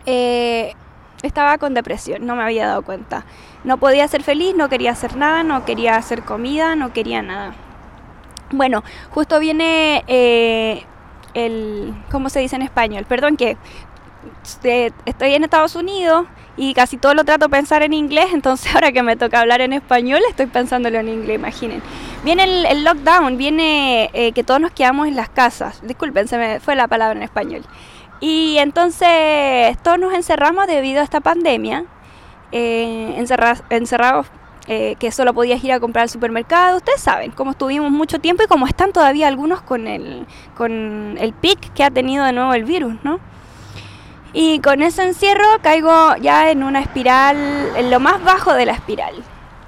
Eh, 0.07 0.75
estaba 1.23 1.59
con 1.59 1.75
depresión, 1.75 2.27
no 2.27 2.37
me 2.37 2.43
había 2.43 2.67
dado 2.67 2.83
cuenta. 2.83 3.25
No 3.65 3.79
podía 3.79 4.07
ser 4.09 4.23
feliz, 4.23 4.55
no 4.57 4.69
quería 4.69 4.93
hacer 4.93 5.17
nada, 5.17 5.43
no 5.43 5.65
quería 5.65 5.97
hacer 5.97 6.23
comida, 6.23 6.75
no 6.75 6.93
quería 6.93 7.23
nada. 7.23 7.55
Bueno, 8.53 8.85
justo 9.11 9.41
viene 9.41 10.05
eh, 10.07 10.85
el, 11.33 11.95
¿cómo 12.11 12.29
se 12.29 12.41
dice 12.41 12.57
en 12.57 12.63
español? 12.63 13.07
Perdón 13.09 13.37
que 13.37 13.57
estoy 15.07 15.35
en 15.35 15.43
Estados 15.45 15.75
Unidos 15.75 16.27
y 16.57 16.75
casi 16.75 16.99
todo 16.99 17.15
lo 17.15 17.25
trato 17.25 17.47
de 17.47 17.51
pensar 17.51 17.83
en 17.83 17.95
inglés, 17.95 18.27
entonces 18.33 18.73
ahora 18.75 18.93
que 18.93 19.03
me 19.03 19.17
toca 19.17 19.41
hablar 19.41 19.63
en 19.63 19.73
español 19.73 20.21
estoy 20.29 20.47
pensándolo 20.47 20.99
en 20.99 21.09
inglés, 21.09 21.37
imaginen. 21.37 21.83
Viene 22.25 22.45
el, 22.45 22.85
lockdown, 22.85 23.39
viene 23.39 24.11
eh, 24.13 24.33
que 24.33 24.45
todos 24.45 24.61
nos 24.61 24.73
quedamos 24.73 25.09
en 25.09 25.17
las 25.17 25.31
casas, 25.31 25.81
disculpen, 25.83 26.29
se 26.29 26.37
me 26.37 26.61
fue 26.61 26.77
la 26.77 26.89
palabra 26.89 27.17
en 27.17 27.23
español. 27.23 27.63
Y 28.21 28.59
entonces 28.59 29.77
todos 29.83 29.99
nos 29.99 30.13
encerramos 30.15 30.67
debido 30.67 31.01
a 31.01 31.05
esta 31.05 31.21
pandemia, 31.21 31.87
eh, 32.53 33.15
encerrados 33.17 34.27
eh, 34.75 34.97
que 34.99 35.13
solo 35.13 35.35
podías 35.35 35.63
ir 35.63 35.71
a 35.71 35.81
comprar 35.81 36.05
al 36.05 36.09
supermercado. 36.09 36.79
Ustedes 36.79 37.03
saben 37.03 37.31
cómo 37.31 37.51
estuvimos 37.51 37.91
mucho 37.91 38.21
tiempo 38.21 38.43
y 38.43 38.47
cómo 38.47 38.67
están 38.67 38.91
todavía 38.91 39.29
algunos 39.29 39.61
con 39.61 39.87
el, 39.87 40.27
con 40.57 41.19
el 41.21 41.35
pic 41.35 41.75
que 41.75 41.85
ha 41.85 41.91
tenido 41.91 42.25
de 42.25 42.33
nuevo 42.33 42.55
el 42.55 42.65
virus, 42.65 42.95
¿no? 43.03 43.21
Y 44.33 44.61
con 44.61 44.81
ese 44.81 45.03
encierro 45.03 45.45
caigo 45.61 46.17
ya 46.23 46.51
en 46.51 46.63
una 46.63 46.81
espiral, 46.81 47.37
en 47.77 47.91
lo 47.91 48.01
más 48.01 48.25
bajo 48.25 48.55
de 48.55 48.65
la 48.65 48.73
espiral 48.73 49.13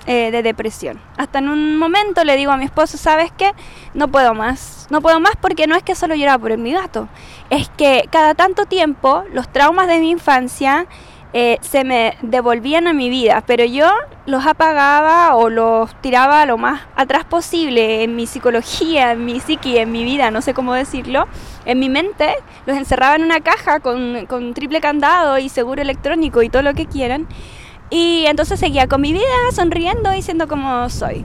eh, 0.06 0.30
de 0.30 0.42
depresión. 0.42 0.98
Hasta 1.18 1.40
en 1.40 1.50
un 1.50 1.76
momento 1.76 2.24
le 2.24 2.36
digo 2.36 2.52
a 2.52 2.56
mi 2.56 2.64
esposo, 2.64 2.96
¿sabes 2.96 3.30
qué? 3.36 3.52
No 3.92 4.08
puedo 4.08 4.32
más. 4.32 4.86
No 4.88 5.02
puedo 5.02 5.20
más 5.20 5.34
porque 5.38 5.66
no 5.66 5.76
es 5.76 5.82
que 5.82 5.94
solo 5.94 6.14
lloraba 6.14 6.38
por 6.38 6.56
mi 6.56 6.72
gato. 6.72 7.08
Es 7.50 7.68
que 7.76 8.08
cada 8.10 8.34
tanto 8.34 8.64
tiempo 8.64 9.24
los 9.34 9.52
traumas 9.52 9.86
de 9.86 10.00
mi 10.00 10.08
infancia 10.08 10.86
eh, 11.36 11.58
se 11.62 11.82
me 11.82 12.16
devolvían 12.22 12.86
a 12.86 12.92
mi 12.92 13.10
vida, 13.10 13.42
pero 13.44 13.64
yo 13.64 13.90
los 14.24 14.46
apagaba 14.46 15.34
o 15.34 15.50
los 15.50 15.92
tiraba 16.00 16.46
lo 16.46 16.58
más 16.58 16.82
atrás 16.94 17.24
posible 17.24 18.04
en 18.04 18.14
mi 18.14 18.28
psicología, 18.28 19.10
en 19.10 19.24
mi 19.24 19.40
psiqui, 19.40 19.76
en 19.78 19.90
mi 19.90 20.04
vida, 20.04 20.30
no 20.30 20.40
sé 20.42 20.54
cómo 20.54 20.74
decirlo, 20.74 21.26
en 21.64 21.80
mi 21.80 21.88
mente, 21.88 22.36
los 22.66 22.76
encerraba 22.76 23.16
en 23.16 23.24
una 23.24 23.40
caja 23.40 23.80
con, 23.80 24.26
con 24.26 24.54
triple 24.54 24.80
candado 24.80 25.36
y 25.38 25.48
seguro 25.48 25.82
electrónico 25.82 26.40
y 26.44 26.50
todo 26.50 26.62
lo 26.62 26.72
que 26.72 26.86
quieran. 26.86 27.26
Y 27.90 28.26
entonces 28.26 28.60
seguía 28.60 28.86
con 28.86 29.00
mi 29.00 29.12
vida, 29.12 29.24
sonriendo 29.52 30.14
y 30.14 30.22
siendo 30.22 30.46
como 30.46 30.88
soy. 30.88 31.24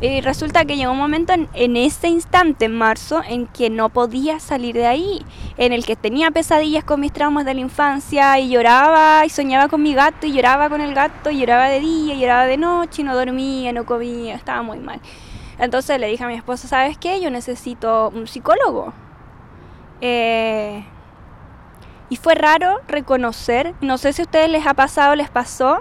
Y 0.00 0.20
resulta 0.20 0.66
que 0.66 0.76
llegó 0.76 0.92
un 0.92 0.98
momento 0.98 1.32
en, 1.32 1.76
ese 1.76 2.08
instante, 2.08 2.66
en 2.66 2.74
marzo, 2.76 3.22
en 3.26 3.46
que 3.46 3.70
no 3.70 3.88
podía 3.88 4.40
salir 4.40 4.74
de 4.74 4.86
ahí, 4.86 5.24
en 5.56 5.72
el 5.72 5.86
que 5.86 5.96
tenía 5.96 6.30
pesadillas 6.30 6.84
con 6.84 7.00
mis 7.00 7.12
traumas 7.12 7.46
de 7.46 7.54
la 7.54 7.60
infancia 7.60 8.38
y 8.38 8.50
lloraba 8.50 9.24
y 9.24 9.30
soñaba 9.30 9.68
con 9.68 9.82
mi 9.82 9.94
gato 9.94 10.26
y 10.26 10.32
lloraba 10.32 10.68
con 10.68 10.82
el 10.82 10.92
gato 10.94 11.30
y 11.30 11.38
lloraba 11.38 11.68
de 11.68 11.80
día 11.80 12.14
y 12.14 12.20
lloraba 12.20 12.44
de 12.44 12.58
noche 12.58 13.00
y 13.00 13.04
no 13.06 13.16
dormía, 13.16 13.72
no 13.72 13.86
comía, 13.86 14.34
estaba 14.34 14.62
muy 14.62 14.80
mal. 14.80 15.00
Entonces 15.58 15.98
le 15.98 16.08
dije 16.08 16.24
a 16.24 16.28
mi 16.28 16.34
esposa, 16.34 16.68
¿sabes 16.68 16.98
qué? 16.98 17.18
Yo 17.22 17.30
necesito 17.30 18.10
un 18.10 18.26
psicólogo. 18.26 18.92
Eh, 20.02 20.84
y 22.10 22.16
fue 22.16 22.34
raro 22.34 22.80
reconocer, 22.86 23.74
no 23.80 23.96
sé 23.96 24.12
si 24.12 24.20
a 24.20 24.26
ustedes 24.26 24.50
les 24.50 24.66
ha 24.66 24.74
pasado, 24.74 25.14
les 25.14 25.30
pasó, 25.30 25.80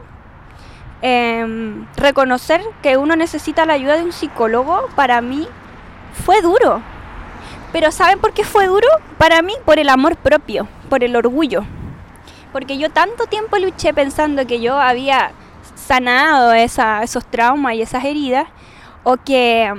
Em, 1.08 1.86
reconocer 1.98 2.62
que 2.82 2.98
uno 2.98 3.16
necesita 3.16 3.68
la 3.68 3.74
ayuda 3.74 3.96
de 3.96 4.02
un 4.02 4.12
psicólogo 4.12 4.88
para 4.96 5.22
mí 5.22 5.48
fue 6.26 6.42
duro. 6.42 6.82
Pero 7.72 7.92
¿saben 7.92 8.18
por 8.18 8.34
qué 8.34 8.44
fue 8.44 8.66
duro? 8.66 8.88
Para 9.20 9.44
mí 9.44 9.54
por 9.66 9.78
el 9.78 9.90
amor 9.90 10.16
propio, 10.16 10.68
por 10.90 11.04
el 11.04 11.16
orgullo. 11.16 11.64
Porque 12.52 12.80
yo 12.80 12.90
tanto 12.90 13.28
tiempo 13.28 13.60
luché 13.60 13.94
pensando 13.94 14.48
que 14.48 14.60
yo 14.60 14.80
había 14.80 15.34
sanado 15.76 16.54
esos 16.54 17.24
traumas 17.30 17.76
y 17.76 17.84
esas 17.84 18.04
heridas 18.04 18.48
o 19.04 19.18
que 19.18 19.72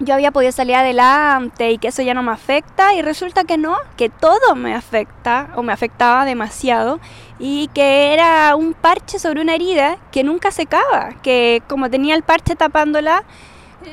yo 0.00 0.14
había 0.14 0.30
podido 0.30 0.52
salir 0.52 0.76
adelante 0.76 1.70
y 1.72 1.78
que 1.78 1.88
eso 1.88 2.02
ya 2.02 2.14
no 2.14 2.22
me 2.22 2.32
afecta 2.32 2.94
y 2.94 3.02
resulta 3.02 3.44
que 3.44 3.58
no, 3.58 3.76
que 3.96 4.08
todo 4.08 4.54
me 4.54 4.74
afecta 4.74 5.50
o 5.56 5.62
me 5.62 5.72
afectaba 5.72 6.24
demasiado 6.24 7.00
y 7.38 7.68
que 7.74 8.12
era 8.12 8.54
un 8.56 8.74
parche 8.74 9.18
sobre 9.18 9.40
una 9.40 9.54
herida 9.54 9.98
que 10.12 10.24
nunca 10.24 10.50
secaba, 10.50 11.14
que 11.22 11.62
como 11.68 11.90
tenía 11.90 12.14
el 12.14 12.22
parche 12.22 12.54
tapándola, 12.54 13.24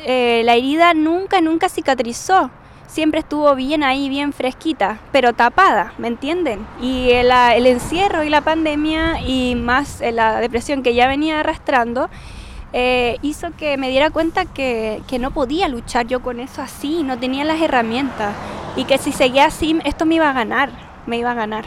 eh, 0.06 0.42
la 0.46 0.56
herida 0.56 0.94
nunca, 0.94 1.42
nunca 1.42 1.70
cicatrizó. 1.70 2.52
Siempre 2.88 3.20
estuvo 3.20 3.54
bien 3.56 3.84
ahí, 3.84 4.08
bien 4.08 4.32
fresquita, 4.32 5.00
pero 5.12 5.34
tapada, 5.34 5.94
¿me 5.98 6.08
entienden? 6.08 6.66
Y 6.82 7.10
el, 7.12 7.30
encierro 7.66 8.24
y 8.24 8.30
la 8.30 8.42
pandemia 8.42 9.20
y 9.22 9.56
más 9.56 10.02
eh, 10.02 10.12
la 10.12 10.40
depresión 10.40 10.82
que 10.82 10.94
ya 10.94 11.08
venía 11.08 11.42
arrastrando, 11.42 12.10
eh, 12.78 13.20
hizo 13.22 13.52
que 13.56 13.78
me 13.78 13.90
diera 13.90 14.10
cuenta 14.10 14.44
que, 14.44 15.02
no 15.18 15.32
podía 15.32 15.70
luchar 15.70 16.08
yo 16.08 16.22
con 16.22 16.42
eso 16.42 16.62
así, 16.62 17.04
no 17.04 17.18
tenía 17.18 17.46
las 17.46 17.62
herramientas 17.62 18.36
y 18.76 18.84
que 18.84 18.98
si 18.98 19.14
seguía 19.14 19.46
así 19.46 19.80
esto 19.86 20.06
me 20.06 20.16
iba 20.16 20.30
a 20.30 20.34
ganar, 20.34 20.72
me 21.06 21.18
iba 21.18 21.32
a 21.32 21.36
ganar. 21.36 21.64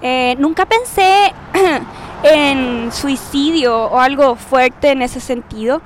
Eh, 0.00 0.36
nunca 0.38 0.64
pensé 0.64 1.34
en 2.22 2.90
suicidio 2.90 3.84
o 3.84 3.98
algo 3.98 4.34
fuerte 4.36 4.92
en 4.92 5.02
ese 5.02 5.20
sentido, 5.20 5.82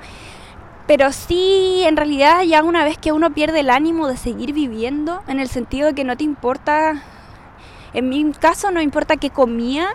pero 0.87 1.11
sí, 1.11 1.83
en 1.85 1.97
realidad 1.97 2.43
ya 2.43 2.63
una 2.63 2.85
vez 2.85 2.97
que 2.97 3.11
uno 3.11 3.33
pierde 3.33 3.59
el 3.59 3.69
ánimo 3.69 4.07
de 4.07 4.15
seguir 4.15 4.53
viviendo, 4.53 5.21
en 5.27 5.41
el 5.41 5.49
sentido 5.49 5.87
de 5.87 5.95
que 5.95 6.05
no 6.05 6.15
te 6.15 6.23
importa, 6.23 7.03
en 7.93 8.07
mi 8.07 8.31
caso 8.31 8.71
no 8.71 8.79
importa 8.79 9.17
qué 9.17 9.31
comía, 9.31 9.89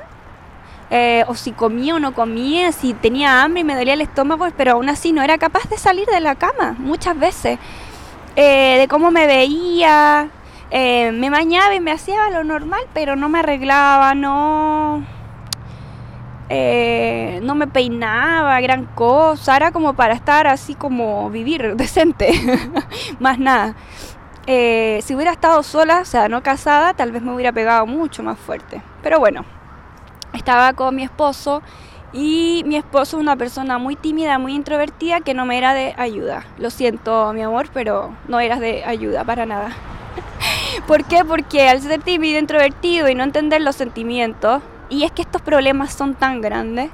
eh, 0.90 1.24
o 1.28 1.36
si 1.36 1.52
comía 1.52 1.94
o 1.94 2.00
no 2.00 2.12
comía, 2.14 2.72
si 2.72 2.94
tenía 2.94 3.42
hambre 3.42 3.60
y 3.60 3.64
me 3.64 3.76
dolía 3.76 3.94
el 3.94 4.00
estómago, 4.00 4.48
pero 4.56 4.72
aún 4.72 4.88
así 4.88 5.12
no 5.12 5.22
era 5.22 5.38
capaz 5.38 5.68
de 5.70 5.78
salir 5.78 6.06
de 6.08 6.20
la 6.20 6.34
cama 6.34 6.74
muchas 6.78 7.16
veces. 7.16 7.58
Eh, 8.34 8.76
de 8.78 8.88
cómo 8.88 9.10
me 9.12 9.26
veía, 9.26 10.30
eh, 10.70 11.12
me 11.12 11.30
bañaba 11.30 11.74
y 11.74 11.80
me 11.80 11.92
hacía 11.92 12.30
lo 12.30 12.42
normal, 12.42 12.82
pero 12.92 13.14
no 13.14 13.28
me 13.28 13.38
arreglaba, 13.38 14.14
no, 14.14 15.04
no 17.42 17.54
me 17.54 17.66
peinaba, 17.68 18.60
gran 18.60 18.86
cosa, 18.86 19.56
era 19.56 19.70
como 19.70 19.94
para 19.94 20.14
estar 20.14 20.48
así 20.48 20.74
como 20.74 21.30
vivir 21.30 21.74
decente, 21.76 22.32
más 23.20 23.38
nada. 23.38 23.74
si 24.46 25.14
hubiera 25.14 25.32
estado 25.32 25.62
sola, 25.62 26.00
o 26.00 26.04
sea, 26.04 26.28
no 26.28 26.42
casada, 26.42 26.94
tal 26.94 27.12
vez 27.12 27.22
me 27.22 27.32
hubiera 27.32 27.52
pegado 27.52 27.86
mucho 27.86 28.22
más 28.24 28.38
fuerte. 28.38 28.82
Pero 29.02 29.20
bueno, 29.20 29.44
estaba 30.32 30.72
con 30.72 30.94
mi 30.94 31.02
esposo 31.02 31.62
y 32.12 32.62
mi 32.66 32.76
esposo 32.76 33.16
es 33.16 33.22
una 33.22 33.36
persona 33.36 33.78
muy 33.78 33.94
tímida, 33.94 34.38
muy 34.38 34.54
introvertida 34.54 35.20
que 35.20 35.34
no 35.34 35.46
me 35.46 35.58
era 35.58 35.74
de 35.74 35.94
ayuda. 35.96 36.44
Lo 36.58 36.70
siento, 36.70 37.32
mi 37.32 37.42
amor, 37.42 37.68
pero 37.72 38.10
no 38.26 38.40
eras 38.40 38.60
de 38.60 38.84
ayuda 38.84 39.24
para 39.24 39.46
nada. 39.46 39.70
¿Por 40.88 41.04
qué? 41.04 41.24
Porque 41.24 41.68
al 41.68 41.80
ser 41.80 42.02
tímido, 42.02 42.38
introvertido 42.38 43.08
y 43.08 43.14
no 43.14 43.22
entender 43.22 43.60
los 43.60 43.76
sentimientos, 43.76 44.62
y 44.88 45.04
es 45.04 45.12
que 45.12 45.22
estos 45.22 45.40
problemas 45.40 45.92
son 45.92 46.14
tan 46.14 46.40
grandes 46.40 46.90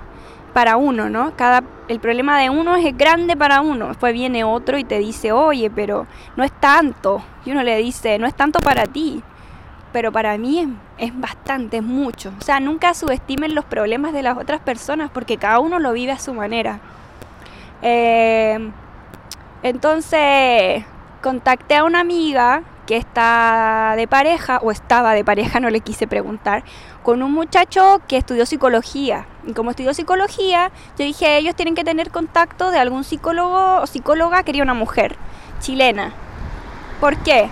para 0.53 0.77
uno, 0.77 1.09
¿no? 1.09 1.35
Cada, 1.35 1.63
el 1.89 1.99
problema 1.99 2.39
de 2.39 2.51
uno 2.51 2.77
es 2.77 2.97
grande 2.97 3.37
para 3.37 3.63
uno. 3.63 3.89
Después 3.89 4.13
viene 4.13 4.45
otro 4.45 4.79
y 4.79 4.85
te 4.85 4.99
dice, 4.99 5.33
oye, 5.33 5.71
pero 5.71 6.07
no 6.37 6.45
es 6.45 6.53
tanto. 6.53 7.23
Y 7.47 7.53
uno 7.53 7.63
le 7.63 7.79
dice, 7.79 8.19
no 8.19 8.27
es 8.27 8.35
tanto 8.35 8.59
para 8.61 8.85
ti 8.85 9.23
pero 9.97 10.13
para 10.13 10.37
mí 10.37 10.77
es, 10.99 11.19
bastante, 11.19 11.79
es 11.79 11.83
mucho. 11.83 12.31
O 12.39 12.43
sea, 12.43 12.61
nunca 12.61 12.93
subestimen 12.93 13.55
los 13.55 13.65
problemas 13.65 14.13
de 14.13 14.23
las 14.23 14.37
otras 14.37 14.61
personas 14.61 15.11
porque 15.11 15.39
cada 15.39 15.59
uno 15.59 15.79
lo 15.79 15.95
vive 15.95 16.13
a 16.13 16.19
su 16.19 16.35
manera. 16.35 16.81
Eh, 17.81 18.59
entonces, 19.63 20.85
contacté 21.23 21.77
a 21.77 21.85
una 21.85 22.01
amiga 22.01 22.63
que 22.87 22.99
está 22.99 23.95
de 23.97 24.07
pareja, 24.07 24.59
o 24.59 24.71
estaba 24.71 25.15
de 25.15 25.25
pareja, 25.25 25.61
no 25.61 25.71
le 25.71 25.81
quise 25.81 26.07
preguntar, 26.07 26.63
con 27.03 27.23
un 27.23 27.33
muchacho 27.33 28.03
que 28.07 28.19
estudió 28.19 28.45
psicología. 28.45 29.27
Y 29.47 29.55
como 29.55 29.71
estudió 29.71 29.95
psicología, 29.95 30.73
yo 30.99 31.07
dije, 31.07 31.39
ellos 31.39 31.55
tienen 31.55 31.75
que 31.75 31.85
tener 31.85 32.11
contacto 32.11 32.71
de 32.71 32.79
algún 32.79 33.03
psicólogo 33.03 33.81
o 33.81 33.87
psicóloga, 33.87 34.43
quería 34.43 34.63
una 34.63 34.75
mujer, 34.75 35.17
chilena. 35.61 36.13
¿Por 37.01 37.17
qué? 37.17 37.49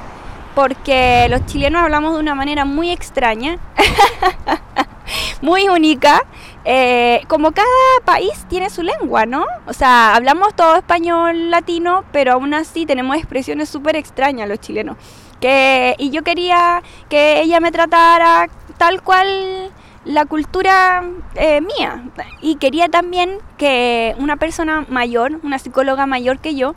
Porque 0.55 1.27
los 1.31 1.45
chilenos 1.47 1.83
hablamos 1.83 2.15
de 2.15 2.21
una 2.21 2.35
manera 2.35 2.65
muy 2.65 2.91
extraña, 2.91 3.59
muy 5.43 5.69
única. 5.69 6.23
Eh, 6.67 7.21
como 7.29 7.53
cada 7.53 7.67
país 8.07 8.47
tiene 8.49 8.71
su 8.71 8.83
lengua, 8.83 9.27
¿no? 9.27 9.45
O 9.67 9.73
sea, 9.75 10.15
hablamos 10.15 10.55
todo 10.55 10.77
español 10.77 11.51
latino, 11.51 12.05
pero 12.11 12.33
aún 12.33 12.55
así 12.55 12.87
tenemos 12.87 13.17
expresiones 13.17 13.69
súper 13.69 13.97
extrañas 13.97 14.49
los 14.49 14.61
chilenos. 14.61 14.97
Que, 15.41 15.95
y 15.99 16.11
yo 16.11 16.23
quería 16.23 16.83
que 17.11 17.43
ella 17.43 17.61
me 17.61 17.71
tratara 17.71 18.49
tal 18.79 19.03
cual 19.03 19.71
la 20.05 20.25
cultura 20.25 21.05
eh, 21.35 21.61
mía. 21.61 22.05
Y 22.41 22.57
quería 22.57 22.89
también 22.89 23.39
que 23.59 24.15
una 24.19 24.37
persona 24.37 24.87
mayor, 24.89 25.41
una 25.43 25.59
psicóloga 25.59 26.07
mayor 26.07 26.39
que 26.39 26.55
yo, 26.55 26.75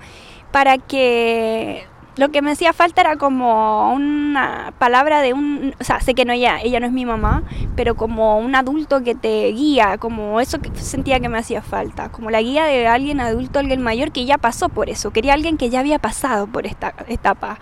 para 0.52 0.78
que 0.78 1.86
lo 2.18 2.30
que 2.30 2.42
me 2.42 2.52
hacía 2.52 2.74
falta 2.74 3.02
era 3.02 3.16
como 3.16 3.94
una 3.94 4.74
palabra 4.80 5.22
de 5.22 5.34
un, 5.34 5.76
o 5.80 5.84
sea, 5.84 6.02
sé 6.02 6.16
que 6.16 6.26
no 6.26 6.34
ella, 6.34 6.60
ella 6.62 6.80
no 6.80 6.88
es 6.88 6.92
mi 6.92 7.06
mamá, 7.06 7.44
pero 7.76 7.96
como 7.96 8.40
un 8.40 8.56
adulto 8.56 9.04
que 9.04 9.16
te 9.16 9.48
guía, 9.52 9.98
como 9.98 10.42
eso 10.42 10.60
que 10.60 10.70
sentía 10.76 11.20
que 11.20 11.30
me 11.30 11.38
hacía 11.38 11.62
falta, 11.62 12.10
como 12.10 12.32
la 12.32 12.42
guía 12.42 12.66
de 12.66 12.88
alguien 12.88 13.22
adulto, 13.22 13.60
alguien 13.60 13.82
mayor 13.82 14.12
que 14.12 14.26
ya 14.26 14.38
pasó 14.38 14.70
por 14.70 14.90
eso, 14.90 15.12
quería 15.12 15.34
alguien 15.34 15.58
que 15.58 15.70
ya 15.70 15.80
había 15.80 16.00
pasado 16.00 16.48
por 16.48 16.66
esta 16.66 16.94
etapa. 17.08 17.60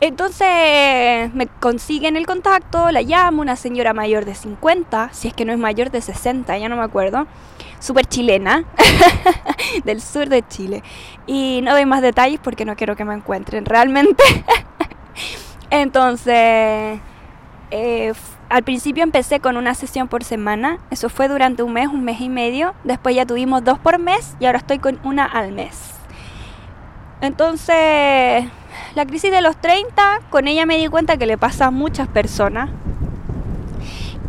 Entonces 0.00 1.32
me 1.34 1.46
consiguen 1.60 2.16
el 2.16 2.26
contacto, 2.26 2.90
la 2.90 3.02
llamo, 3.02 3.42
una 3.42 3.56
señora 3.56 3.92
mayor 3.92 4.24
de 4.24 4.34
50, 4.34 5.10
si 5.12 5.28
es 5.28 5.34
que 5.34 5.44
no 5.44 5.52
es 5.52 5.58
mayor 5.58 5.90
de 5.90 6.00
60, 6.00 6.56
ya 6.56 6.70
no 6.70 6.76
me 6.76 6.82
acuerdo, 6.82 7.26
súper 7.80 8.06
chilena, 8.06 8.64
del 9.84 10.00
sur 10.00 10.28
de 10.28 10.46
Chile. 10.46 10.84
Y 11.26 11.60
no 11.64 11.72
doy 11.72 11.86
más 11.86 12.02
detalles 12.02 12.38
porque 12.40 12.64
no 12.64 12.76
quiero 12.76 12.94
que 12.94 13.04
me 13.04 13.14
encuentren 13.14 13.64
realmente. 13.64 14.22
Entonces, 15.70 17.00
eh, 17.70 18.12
al 18.48 18.62
principio 18.64 19.02
empecé 19.02 19.40
con 19.40 19.56
una 19.56 19.74
sesión 19.74 20.08
por 20.08 20.24
semana, 20.24 20.78
eso 20.90 21.08
fue 21.08 21.28
durante 21.28 21.62
un 21.62 21.72
mes, 21.72 21.86
un 21.88 22.04
mes 22.04 22.20
y 22.20 22.28
medio, 22.28 22.74
después 22.84 23.14
ya 23.14 23.24
tuvimos 23.24 23.62
dos 23.64 23.78
por 23.78 23.98
mes 23.98 24.36
y 24.40 24.46
ahora 24.46 24.58
estoy 24.58 24.78
con 24.78 24.98
una 25.04 25.24
al 25.24 25.52
mes. 25.52 25.94
Entonces, 27.20 28.44
la 28.94 29.06
crisis 29.06 29.30
de 29.30 29.40
los 29.40 29.56
30, 29.56 30.20
con 30.30 30.48
ella 30.48 30.66
me 30.66 30.78
di 30.78 30.88
cuenta 30.88 31.16
que 31.16 31.26
le 31.26 31.38
pasa 31.38 31.66
a 31.66 31.70
muchas 31.70 32.08
personas. 32.08 32.70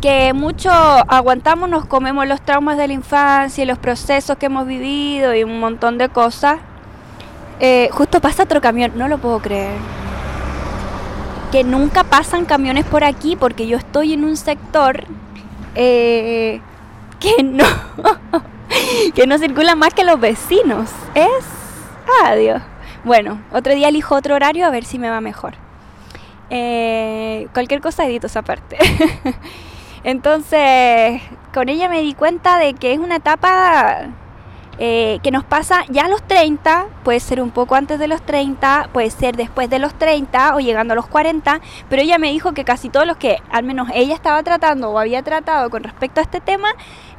Que 0.02 0.32
mucho 0.32 0.68
aguantamos, 0.68 1.68
nos 1.68 1.84
comemos 1.86 2.26
los 2.26 2.40
traumas 2.42 2.76
de 2.76 2.88
la 2.88 2.92
infancia 2.92 3.62
y 3.62 3.66
los 3.68 3.78
procesos 3.78 4.36
que 4.36 4.46
hemos 4.46 4.66
vivido 4.66 5.32
y 5.32 5.44
un 5.44 5.60
montón 5.60 5.96
de 5.96 6.08
cosas. 6.08 6.58
Eh, 7.60 7.88
justo 7.92 8.20
pasa 8.20 8.42
otro 8.42 8.60
camión, 8.60 8.90
no 8.96 9.06
lo 9.06 9.18
puedo 9.18 9.38
creer. 9.38 9.76
Que 11.52 11.62
nunca 11.62 12.02
pasan 12.02 12.46
camiones 12.46 12.84
por 12.84 13.04
aquí 13.04 13.36
porque 13.36 13.68
yo 13.68 13.76
estoy 13.76 14.14
en 14.14 14.24
un 14.24 14.36
sector 14.36 15.04
eh, 15.76 16.60
que 17.20 17.44
no, 17.44 17.64
que 19.14 19.28
no 19.28 19.38
circulan 19.38 19.78
más 19.78 19.94
que 19.94 20.02
los 20.02 20.18
vecinos. 20.18 20.90
Es, 21.14 21.44
adiós. 22.24 22.60
Bueno, 23.04 23.40
otro 23.52 23.72
día 23.72 23.86
elijo 23.86 24.16
otro 24.16 24.34
horario 24.34 24.66
a 24.66 24.70
ver 24.70 24.84
si 24.84 24.98
me 24.98 25.08
va 25.08 25.20
mejor. 25.20 25.54
Eh, 26.50 27.46
cualquier 27.54 27.80
cosa 27.80 28.04
edito 28.04 28.26
esa 28.26 28.42
parte. 28.42 28.78
Entonces, 30.04 31.22
con 31.54 31.68
ella 31.68 31.88
me 31.88 32.00
di 32.00 32.14
cuenta 32.14 32.58
de 32.58 32.74
que 32.74 32.92
es 32.92 32.98
una 32.98 33.16
etapa 33.16 34.08
eh, 34.78 35.20
que 35.22 35.30
nos 35.30 35.44
pasa 35.44 35.84
ya 35.90 36.06
a 36.06 36.08
los 36.08 36.22
30, 36.22 36.86
puede 37.04 37.20
ser 37.20 37.40
un 37.40 37.50
poco 37.50 37.76
antes 37.76 38.00
de 38.00 38.08
los 38.08 38.22
30, 38.22 38.88
puede 38.92 39.10
ser 39.10 39.36
después 39.36 39.70
de 39.70 39.78
los 39.78 39.94
30 39.94 40.56
o 40.56 40.60
llegando 40.60 40.92
a 40.92 40.96
los 40.96 41.06
40, 41.06 41.60
pero 41.88 42.02
ella 42.02 42.18
me 42.18 42.30
dijo 42.30 42.52
que 42.52 42.64
casi 42.64 42.88
todos 42.88 43.06
los 43.06 43.16
que 43.16 43.38
al 43.50 43.64
menos 43.64 43.90
ella 43.94 44.14
estaba 44.14 44.42
tratando 44.42 44.90
o 44.90 44.98
había 44.98 45.22
tratado 45.22 45.70
con 45.70 45.84
respecto 45.84 46.20
a 46.20 46.24
este 46.24 46.40
tema 46.40 46.68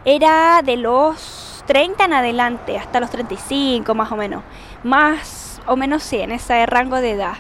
era 0.04 0.62
de 0.62 0.75
los 0.78 1.63
30 1.68 2.04
en 2.04 2.13
adelante, 2.13 2.78
hasta 2.78 3.00
los 3.00 3.12
35 3.12 3.96
más 3.96 4.12
o 4.12 4.18
menos, 4.18 4.44
más 4.84 5.62
o 5.68 5.78
menos 5.78 6.04
sí, 6.04 6.20
en 6.20 6.32
ese 6.32 6.66
rango 6.66 6.98
de 6.98 7.12
edad. 7.12 7.36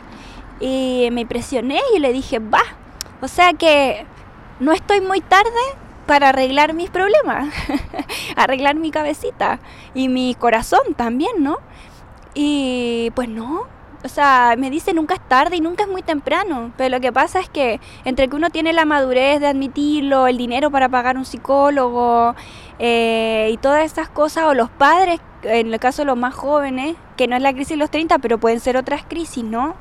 Y 0.59 1.09
me 1.11 1.21
impresioné 1.21 1.81
y 1.95 1.99
le 1.99 2.13
dije, 2.13 2.39
va, 2.39 2.61
o 3.19 3.27
sea 3.27 3.53
que 3.53 4.05
no 4.63 4.71
estoy 4.71 5.01
muy 5.01 5.21
tarde 5.21 5.49
para 6.05 6.29
arreglar 6.29 6.73
mis 6.73 6.89
problemas, 6.89 7.53
arreglar 8.35 8.75
mi 8.75 8.91
cabecita 8.91 9.59
y 9.93 10.09
mi 10.09 10.35
corazón 10.35 10.93
también, 10.95 11.43
¿no? 11.43 11.57
Y 12.33 13.11
pues 13.15 13.29
no, 13.29 13.67
o 14.03 14.07
sea, 14.09 14.55
me 14.57 14.69
dice 14.69 14.93
nunca 14.93 15.15
es 15.15 15.21
tarde 15.27 15.57
y 15.57 15.61
nunca 15.61 15.83
es 15.83 15.89
muy 15.89 16.01
temprano, 16.01 16.71
pero 16.77 16.89
lo 16.95 17.01
que 17.01 17.13
pasa 17.13 17.39
es 17.39 17.49
que 17.49 17.79
entre 18.05 18.27
que 18.27 18.35
uno 18.35 18.49
tiene 18.49 18.73
la 18.73 18.85
madurez 18.85 19.39
de 19.39 19.47
admitirlo, 19.47 20.27
el 20.27 20.37
dinero 20.37 20.71
para 20.71 20.89
pagar 20.89 21.17
un 21.17 21.25
psicólogo 21.25 22.35
eh, 22.79 23.49
y 23.51 23.57
todas 23.57 23.85
esas 23.85 24.09
cosas, 24.09 24.45
o 24.45 24.53
los 24.53 24.69
padres, 24.69 25.19
en 25.43 25.73
el 25.73 25.79
caso 25.79 26.01
de 26.01 26.07
los 26.07 26.17
más 26.17 26.33
jóvenes, 26.33 26.95
que 27.17 27.27
no 27.27 27.35
es 27.35 27.41
la 27.41 27.53
crisis 27.53 27.71
de 27.71 27.77
los 27.77 27.91
30, 27.91 28.19
pero 28.19 28.37
pueden 28.39 28.59
ser 28.59 28.77
otras 28.77 29.03
crisis, 29.03 29.43
¿no? 29.43 29.75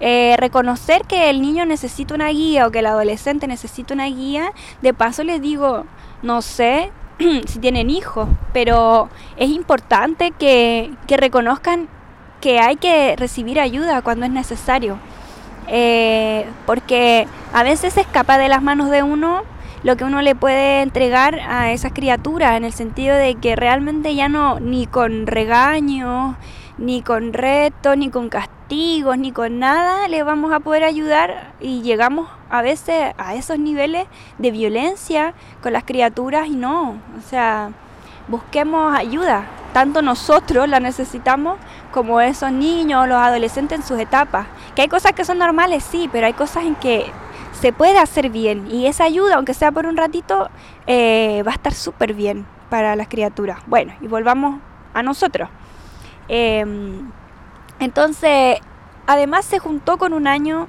Eh, 0.00 0.36
reconocer 0.38 1.02
que 1.04 1.28
el 1.28 1.42
niño 1.42 1.64
necesita 1.66 2.14
una 2.14 2.28
guía 2.28 2.66
o 2.66 2.70
que 2.70 2.78
el 2.78 2.86
adolescente 2.86 3.48
necesita 3.48 3.94
una 3.94 4.06
guía, 4.06 4.52
de 4.80 4.94
paso 4.94 5.24
les 5.24 5.42
digo, 5.42 5.86
no 6.22 6.40
sé 6.40 6.92
si 7.46 7.58
tienen 7.58 7.90
hijos, 7.90 8.28
pero 8.52 9.08
es 9.36 9.50
importante 9.50 10.30
que, 10.30 10.92
que, 11.08 11.16
reconozcan 11.16 11.88
que 12.40 12.60
hay 12.60 12.76
que 12.76 13.16
recibir 13.16 13.58
ayuda 13.58 14.02
cuando 14.02 14.24
es 14.24 14.30
necesario, 14.30 14.98
eh, 15.66 16.46
porque 16.64 17.26
a 17.52 17.64
veces 17.64 17.94
se 17.94 18.02
escapa 18.02 18.38
de 18.38 18.48
las 18.48 18.62
manos 18.62 18.90
de 18.90 19.02
uno 19.02 19.42
lo 19.82 19.96
que 19.96 20.04
uno 20.04 20.22
le 20.22 20.34
puede 20.34 20.82
entregar 20.82 21.38
a 21.40 21.72
esas 21.72 21.92
criaturas, 21.92 22.56
en 22.56 22.64
el 22.64 22.72
sentido 22.72 23.16
de 23.16 23.36
que 23.36 23.56
realmente 23.56 24.14
ya 24.14 24.28
no, 24.28 24.60
ni 24.60 24.86
con 24.86 25.26
regaños, 25.26 26.36
ni 26.78 27.02
con 27.02 27.32
retos, 27.32 27.96
ni 27.96 28.10
con 28.10 28.28
castigos, 28.28 29.18
ni 29.18 29.32
con 29.32 29.58
nada 29.58 30.08
le 30.08 30.22
vamos 30.22 30.52
a 30.52 30.60
poder 30.60 30.84
ayudar 30.84 31.52
y 31.60 31.82
llegamos 31.82 32.28
a 32.50 32.62
veces 32.62 33.12
a 33.18 33.34
esos 33.34 33.58
niveles 33.58 34.06
de 34.38 34.50
violencia 34.50 35.34
con 35.62 35.72
las 35.72 35.84
criaturas 35.84 36.46
y 36.46 36.54
no, 36.54 37.00
o 37.18 37.20
sea, 37.28 37.70
busquemos 38.28 38.96
ayuda, 38.96 39.46
tanto 39.72 40.02
nosotros 40.02 40.68
la 40.68 40.80
necesitamos 40.80 41.58
como 41.92 42.20
esos 42.20 42.52
niños, 42.52 43.08
los 43.08 43.18
adolescentes 43.18 43.80
en 43.80 43.84
sus 43.84 43.98
etapas, 43.98 44.46
que 44.74 44.82
hay 44.82 44.88
cosas 44.88 45.12
que 45.12 45.24
son 45.24 45.38
normales, 45.38 45.82
sí, 45.82 46.08
pero 46.12 46.26
hay 46.26 46.34
cosas 46.34 46.64
en 46.64 46.76
que 46.76 47.06
se 47.60 47.72
puede 47.72 47.98
hacer 47.98 48.30
bien 48.30 48.68
y 48.70 48.86
esa 48.86 49.04
ayuda, 49.04 49.34
aunque 49.36 49.54
sea 49.54 49.72
por 49.72 49.86
un 49.86 49.96
ratito, 49.96 50.48
eh, 50.86 51.42
va 51.44 51.50
a 51.50 51.54
estar 51.54 51.74
súper 51.74 52.14
bien 52.14 52.46
para 52.70 52.94
las 52.94 53.08
criaturas. 53.08 53.58
Bueno, 53.66 53.94
y 54.00 54.06
volvamos 54.06 54.60
a 54.94 55.02
nosotros. 55.02 55.48
Em, 56.28 57.10
entonces, 57.80 58.58
además 59.06 59.44
se 59.44 59.58
juntó 59.58 59.98
con 59.98 60.12
un 60.12 60.26
año 60.26 60.68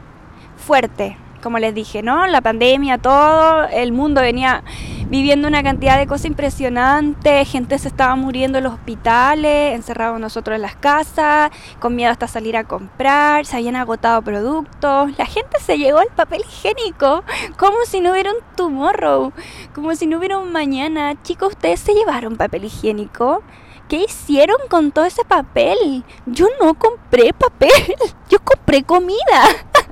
fuerte, 0.57 1.17
como 1.41 1.59
les 1.59 1.73
dije, 1.73 2.01
¿no? 2.01 2.27
La 2.27 2.41
pandemia, 2.41 2.97
todo, 2.97 3.67
el 3.67 3.91
mundo 3.91 4.21
venía 4.21 4.63
viviendo 5.09 5.47
una 5.47 5.63
cantidad 5.63 5.97
de 5.97 6.05
cosas 6.05 6.25
impresionantes, 6.25 7.49
gente 7.49 7.79
se 7.79 7.87
estaba 7.87 8.15
muriendo 8.15 8.59
en 8.59 8.65
los 8.65 8.73
hospitales, 8.73 9.73
encerrados 9.73 10.19
nosotros 10.19 10.55
en 10.55 10.61
las 10.61 10.75
casas, 10.75 11.51
con 11.79 11.95
miedo 11.95 12.11
hasta 12.11 12.27
salir 12.27 12.55
a 12.55 12.65
comprar, 12.65 13.45
se 13.45 13.57
habían 13.57 13.75
agotado 13.75 14.21
productos, 14.21 15.17
la 15.17 15.25
gente 15.25 15.59
se 15.59 15.77
llegó 15.77 15.97
al 15.97 16.09
papel 16.15 16.41
higiénico, 16.47 17.23
como 17.57 17.77
si 17.85 18.01
no 18.01 18.11
hubiera 18.11 18.31
un 18.31 18.39
tomorrow, 18.55 19.33
como 19.73 19.95
si 19.95 20.05
no 20.05 20.19
hubiera 20.19 20.37
un 20.37 20.51
mañana. 20.51 21.21
Chicos, 21.23 21.49
¿ustedes 21.53 21.79
se 21.79 21.93
llevaron 21.93 22.37
papel 22.37 22.65
higiénico? 22.65 23.41
¿Qué 23.89 24.03
hicieron 24.03 24.57
con 24.69 24.91
todo 24.91 25.05
ese 25.05 25.25
papel? 25.25 26.03
Yo 26.27 26.45
no 26.61 26.75
compré 26.75 27.33
papel, 27.33 27.71
yo 28.29 28.37
compré 28.43 28.83
comida. 28.83 29.17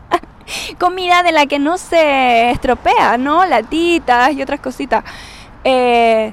comida 0.80 1.24
de 1.24 1.32
la 1.32 1.48
que 1.48 1.58
no 1.58 1.80
se 1.80 2.52
estropea, 2.52 3.18
¿no? 3.18 3.44
Latitas 3.46 4.34
y 4.34 4.44
otras 4.44 4.60
cositas. 4.60 5.04
Eh, 5.64 6.32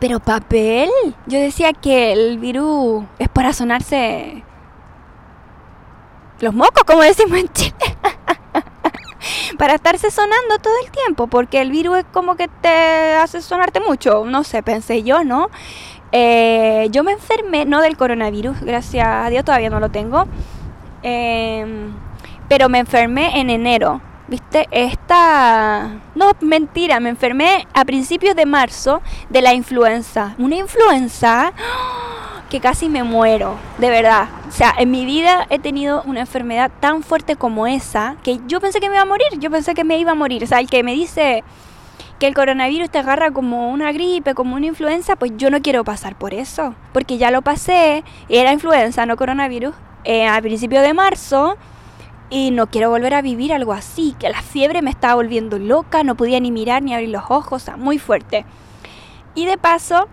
pero 0.00 0.20
papel, 0.20 0.88
yo 1.26 1.38
decía 1.38 1.74
que 1.74 2.12
el 2.12 2.38
virus 2.38 3.04
es 3.18 3.28
para 3.28 3.52
sonarse 3.52 4.42
los 6.40 6.54
mocos, 6.54 6.84
como 6.84 7.02
decimos 7.02 7.38
en 7.40 7.48
Chile. 7.52 7.74
para 9.58 9.74
estarse 9.74 10.10
sonando 10.10 10.58
todo 10.62 10.74
el 10.84 10.90
tiempo, 10.90 11.26
porque 11.26 11.60
el 11.60 11.70
virus 11.70 11.98
es 11.98 12.04
como 12.12 12.36
que 12.36 12.48
te 12.48 13.16
hace 13.16 13.42
sonarte 13.42 13.80
mucho, 13.80 14.24
no 14.24 14.44
sé, 14.44 14.62
pensé 14.62 15.02
yo, 15.02 15.24
¿no? 15.24 15.50
Eh, 16.12 16.88
yo 16.90 17.04
me 17.04 17.12
enfermé, 17.12 17.64
no 17.64 17.80
del 17.80 17.96
coronavirus, 17.96 18.60
gracias 18.60 19.06
a 19.06 19.28
Dios 19.28 19.44
todavía 19.44 19.70
no 19.70 19.80
lo 19.80 19.90
tengo, 19.90 20.26
em, 21.02 21.92
pero 22.48 22.68
me 22.68 22.78
enfermé 22.78 23.40
en 23.40 23.50
enero. 23.50 24.00
¿Viste? 24.28 24.68
Esta... 24.70 25.90
No, 26.14 26.32
mentira, 26.40 27.00
me 27.00 27.08
enfermé 27.08 27.66
a 27.72 27.86
principios 27.86 28.36
de 28.36 28.44
marzo 28.44 29.00
de 29.30 29.40
la 29.40 29.54
influenza. 29.54 30.34
Una 30.36 30.56
influenza 30.56 31.54
que 32.50 32.60
casi 32.60 32.90
me 32.90 33.02
muero, 33.02 33.56
de 33.78 33.88
verdad. 33.88 34.28
O 34.46 34.52
sea, 34.52 34.74
en 34.76 34.90
mi 34.90 35.06
vida 35.06 35.46
he 35.48 35.58
tenido 35.58 36.02
una 36.04 36.20
enfermedad 36.20 36.70
tan 36.80 37.02
fuerte 37.02 37.36
como 37.36 37.66
esa 37.66 38.16
que 38.22 38.38
yo 38.46 38.60
pensé 38.60 38.80
que 38.80 38.88
me 38.88 38.96
iba 38.96 39.02
a 39.02 39.06
morir, 39.06 39.28
yo 39.38 39.50
pensé 39.50 39.74
que 39.74 39.84
me 39.84 39.98
iba 39.98 40.12
a 40.12 40.14
morir. 40.14 40.44
O 40.44 40.46
sea, 40.46 40.60
el 40.60 40.68
que 40.68 40.82
me 40.82 40.92
dice 40.92 41.42
que 42.18 42.26
el 42.26 42.34
coronavirus 42.34 42.90
te 42.90 42.98
agarra 42.98 43.30
como 43.30 43.70
una 43.70 43.92
gripe, 43.92 44.34
como 44.34 44.56
una 44.56 44.66
influenza, 44.66 45.16
pues 45.16 45.32
yo 45.36 45.50
no 45.50 45.62
quiero 45.62 45.84
pasar 45.84 46.16
por 46.16 46.34
eso, 46.34 46.74
porque 46.92 47.16
ya 47.16 47.30
lo 47.30 47.42
pasé, 47.42 48.02
era 48.28 48.52
influenza, 48.52 49.06
no 49.06 49.16
coronavirus, 49.16 49.74
eh, 50.04 50.26
a 50.26 50.40
principios 50.40 50.82
de 50.82 50.94
marzo, 50.94 51.56
y 52.30 52.50
no 52.50 52.66
quiero 52.66 52.90
volver 52.90 53.14
a 53.14 53.22
vivir 53.22 53.52
algo 53.52 53.72
así, 53.72 54.14
que 54.18 54.28
la 54.28 54.42
fiebre 54.42 54.82
me 54.82 54.90
estaba 54.90 55.14
volviendo 55.14 55.58
loca, 55.58 56.02
no 56.02 56.16
podía 56.16 56.40
ni 56.40 56.50
mirar 56.50 56.82
ni 56.82 56.92
abrir 56.92 57.10
los 57.10 57.24
ojos, 57.30 57.62
o 57.62 57.64
sea, 57.64 57.76
muy 57.76 57.98
fuerte. 57.98 58.44
Y 59.34 59.46
de 59.46 59.56
paso, 59.56 60.08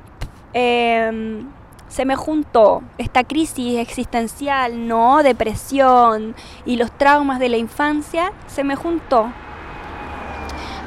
em, 0.54 1.48
se 1.88 2.06
me 2.06 2.16
juntó 2.16 2.84
esta 2.98 3.24
crisis 3.24 3.80
existencial, 3.80 4.88
¿no? 4.88 5.24
Depresión 5.24 6.36
y 6.66 6.76
los 6.78 6.92
traumas 6.92 7.40
de 7.40 7.50
la 7.50 7.58
infancia, 7.58 8.32
se 8.48 8.64
me 8.64 8.76
juntó 8.76 9.32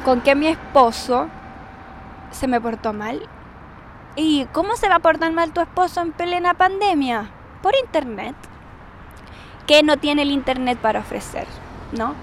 con 0.04 0.20
que 0.20 0.34
mi 0.34 0.46
esposo 0.48 1.28
se 2.30 2.46
me 2.46 2.61
portó 2.61 2.92
mal. 2.92 3.20
¿Y 4.16 4.46
cómo 4.46 4.76
se 4.76 4.88
va 4.88 4.96
a 4.96 5.00
portar 5.00 5.32
mal 5.32 5.52
tu 5.52 5.61
esposo 5.61 6.00
en 6.00 6.12
plena 6.12 6.54
pandemia? 6.54 7.30
Por 7.62 7.74
internet. 7.76 8.34
Que 9.66 9.82
no 9.82 9.96
tiene 9.96 10.22
el 10.22 10.30
internet 10.30 10.78
para 10.78 11.00
ofrecer, 11.00 11.46
¿no? 11.92 12.14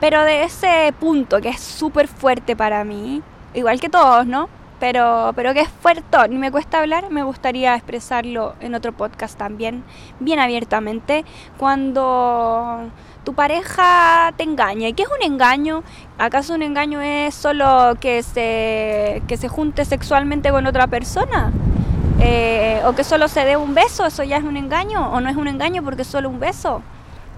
Pero 0.00 0.22
de 0.24 0.44
ese 0.44 0.92
punto 0.98 1.40
que 1.40 1.50
es 1.50 1.60
súper 1.60 2.08
fuerte 2.08 2.56
para 2.56 2.82
mí, 2.84 3.22
igual 3.52 3.80
que 3.80 3.88
todos, 3.88 4.26
¿no? 4.26 4.48
Pero, 4.80 5.32
pero 5.36 5.54
que 5.54 5.60
es 5.60 5.68
fuerte, 5.68 6.28
ni 6.28 6.36
me 6.36 6.50
cuesta 6.50 6.80
hablar, 6.80 7.10
me 7.10 7.22
gustaría 7.22 7.74
expresarlo 7.74 8.54
en 8.60 8.74
otro 8.74 8.92
podcast 8.92 9.38
también, 9.38 9.84
bien 10.18 10.40
abiertamente, 10.40 11.24
cuando 11.56 12.90
tu 13.24 13.34
pareja 13.34 14.32
te 14.36 14.44
engaña. 14.44 14.88
¿Y 14.88 14.92
qué 14.92 15.02
es 15.02 15.08
un 15.08 15.22
engaño? 15.22 15.82
¿Acaso 16.18 16.54
un 16.54 16.62
engaño 16.62 17.00
es 17.00 17.34
solo 17.34 17.96
que 18.00 18.22
se, 18.22 19.22
que 19.26 19.36
se 19.36 19.48
junte 19.48 19.84
sexualmente 19.84 20.50
con 20.50 20.66
otra 20.66 20.86
persona? 20.86 21.50
Eh, 22.20 22.80
¿O 22.86 22.92
que 22.92 23.02
solo 23.02 23.28
se 23.28 23.44
dé 23.44 23.56
un 23.56 23.74
beso? 23.74 24.06
¿Eso 24.06 24.22
ya 24.22 24.36
es 24.36 24.44
un 24.44 24.56
engaño? 24.56 25.10
¿O 25.12 25.20
no 25.20 25.28
es 25.28 25.36
un 25.36 25.48
engaño 25.48 25.82
porque 25.82 26.02
es 26.02 26.08
solo 26.08 26.28
un 26.28 26.38
beso? 26.38 26.82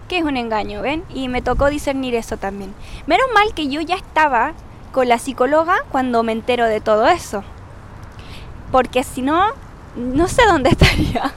¿Qué 0.08 0.18
es 0.18 0.24
un 0.24 0.36
engaño? 0.36 0.82
¿Ven? 0.82 1.04
Y 1.14 1.28
me 1.28 1.42
tocó 1.42 1.70
discernir 1.70 2.14
eso 2.14 2.36
también. 2.36 2.74
Menos 3.06 3.26
mal 3.34 3.54
que 3.54 3.68
yo 3.68 3.80
ya 3.80 3.96
estaba 3.96 4.52
con 4.92 5.08
la 5.08 5.18
psicóloga 5.18 5.76
cuando 5.90 6.22
me 6.22 6.32
entero 6.32 6.66
de 6.66 6.80
todo 6.80 7.06
eso. 7.06 7.42
Porque 8.70 9.02
si 9.02 9.22
no, 9.22 9.46
no 9.96 10.28
sé 10.28 10.42
dónde 10.46 10.70
estaría. 10.70 11.32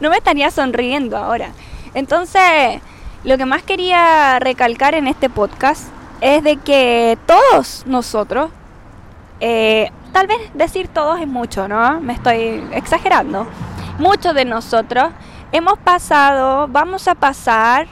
No 0.00 0.10
me 0.10 0.16
estaría 0.16 0.50
sonriendo 0.50 1.16
ahora. 1.16 1.52
Entonces, 1.94 2.80
lo 3.24 3.36
que 3.36 3.46
más 3.46 3.62
quería 3.62 4.38
recalcar 4.38 4.94
en 4.94 5.06
este 5.06 5.28
podcast 5.28 5.88
es 6.20 6.42
de 6.42 6.56
que 6.56 7.18
todos 7.26 7.84
nosotros, 7.86 8.50
eh, 9.40 9.90
tal 10.12 10.26
vez 10.26 10.38
decir 10.54 10.88
todos 10.88 11.20
es 11.20 11.28
mucho, 11.28 11.68
¿no? 11.68 12.00
Me 12.00 12.14
estoy 12.14 12.64
exagerando. 12.72 13.46
Muchos 13.98 14.34
de 14.34 14.44
nosotros 14.46 15.10
hemos 15.52 15.78
pasado, 15.78 16.66
vamos 16.68 17.08
a 17.08 17.14
pasar 17.14 17.88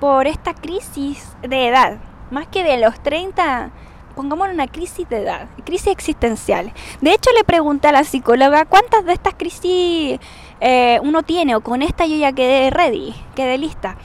por 0.00 0.26
esta 0.26 0.54
crisis 0.54 1.36
de 1.42 1.68
edad, 1.68 1.98
más 2.32 2.48
que 2.48 2.64
de 2.64 2.78
los 2.78 3.00
30, 3.00 3.70
pongamos 4.16 4.48
una 4.48 4.66
crisis 4.66 5.08
de 5.08 5.22
edad, 5.22 5.46
crisis 5.64 5.88
existencial. 5.88 6.72
De 7.00 7.12
hecho, 7.12 7.30
le 7.36 7.44
pregunté 7.44 7.88
a 7.88 7.92
la 7.92 8.02
psicóloga 8.02 8.64
cuántas 8.64 9.04
de 9.04 9.12
estas 9.12 9.34
crisis 9.34 10.18
eh, 10.60 10.98
uno 11.04 11.22
tiene, 11.22 11.54
o 11.54 11.60
con 11.60 11.82
esta 11.82 12.06
yo 12.06 12.16
ya 12.16 12.32
quedé 12.32 12.70
ready, 12.70 13.14
quedé 13.36 13.58
lista. 13.58 13.96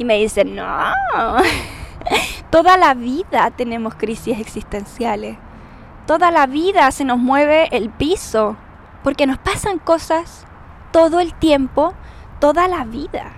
Y 0.00 0.06
me 0.06 0.16
dice, 0.16 0.46
no, 0.46 0.64
toda 2.50 2.78
la 2.78 2.94
vida 2.94 3.50
tenemos 3.50 3.94
crisis 3.96 4.40
existenciales. 4.40 5.36
Toda 6.06 6.30
la 6.30 6.46
vida 6.46 6.90
se 6.90 7.04
nos 7.04 7.18
mueve 7.18 7.68
el 7.70 7.90
piso, 7.90 8.56
porque 9.04 9.26
nos 9.26 9.36
pasan 9.36 9.78
cosas 9.78 10.46
todo 10.90 11.20
el 11.20 11.34
tiempo, 11.34 11.92
toda 12.38 12.66
la 12.66 12.86
vida. 12.86 13.32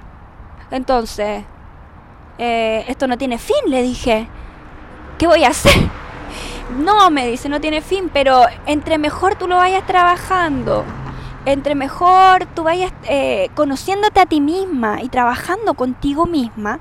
Entonces, 0.70 1.42
eh, 2.38 2.84
esto 2.86 3.08
no 3.08 3.18
tiene 3.18 3.38
fin, 3.38 3.56
le 3.66 3.82
dije. 3.82 4.28
¿Qué 5.18 5.26
voy 5.26 5.42
a 5.42 5.48
hacer? 5.48 5.72
No, 6.78 7.10
me 7.10 7.26
dice, 7.26 7.50
no 7.50 7.60
tiene 7.60 7.82
fin, 7.82 8.08
pero 8.10 8.46
entre 8.64 8.96
mejor 8.96 9.34
tú 9.34 9.46
lo 9.46 9.56
vayas 9.56 9.86
trabajando, 9.86 10.84
entre 11.46 11.74
mejor 11.74 12.46
tú 12.54 12.64
vayas 12.64 12.92
eh, 13.04 13.50
conociéndote 13.54 14.20
a 14.20 14.26
ti 14.26 14.40
misma 14.40 15.02
y 15.02 15.08
trabajando 15.08 15.74
contigo 15.74 16.26
misma, 16.26 16.80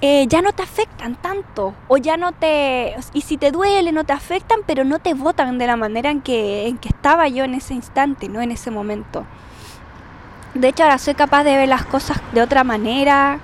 eh, 0.00 0.26
ya 0.28 0.42
no 0.42 0.52
te 0.52 0.62
afectan 0.62 1.14
tanto 1.14 1.74
o 1.88 1.96
ya 1.96 2.16
no 2.16 2.32
te... 2.32 2.94
Y 3.12 3.20
si 3.20 3.36
te 3.36 3.52
duele, 3.52 3.92
no 3.92 4.04
te 4.04 4.12
afectan, 4.12 4.60
pero 4.66 4.84
no 4.84 4.98
te 4.98 5.14
votan 5.14 5.58
de 5.58 5.66
la 5.66 5.76
manera 5.76 6.10
en 6.10 6.20
que, 6.20 6.66
en 6.66 6.78
que 6.78 6.88
estaba 6.88 7.28
yo 7.28 7.44
en 7.44 7.54
ese 7.54 7.74
instante, 7.74 8.28
no 8.28 8.40
en 8.40 8.50
ese 8.50 8.70
momento. 8.70 9.24
De 10.54 10.68
hecho, 10.68 10.82
ahora 10.82 10.98
soy 10.98 11.14
capaz 11.14 11.44
de 11.44 11.56
ver 11.56 11.68
las 11.68 11.84
cosas 11.84 12.20
de 12.32 12.42
otra 12.42 12.64
manera 12.64 13.38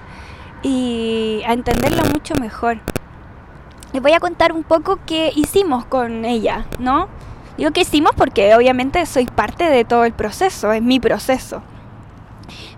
y 0.63 1.43
a 1.47 1.53
entenderlo 1.53 2.03
mucho 2.13 2.35
mejor 2.35 2.79
les 3.93 4.03
voy 4.03 4.13
a 4.13 4.21
contar 4.21 4.53
un 4.53 4.65
poco 4.65 4.99
qué 5.07 5.33
hicimos 5.35 5.85
con 5.87 6.25
ella, 6.25 6.67
¿no? 6.79 7.09
Digo 7.59 7.73
que 7.73 7.81
hicimos 7.81 8.13
porque 8.17 8.55
obviamente 8.55 9.05
soy 9.05 9.27
parte 9.27 9.65
de 9.65 9.85
todo 9.85 10.05
el 10.05 10.13
proceso, 10.13 10.71
es 10.71 10.81
mi 10.81 11.01
proceso. 11.01 11.61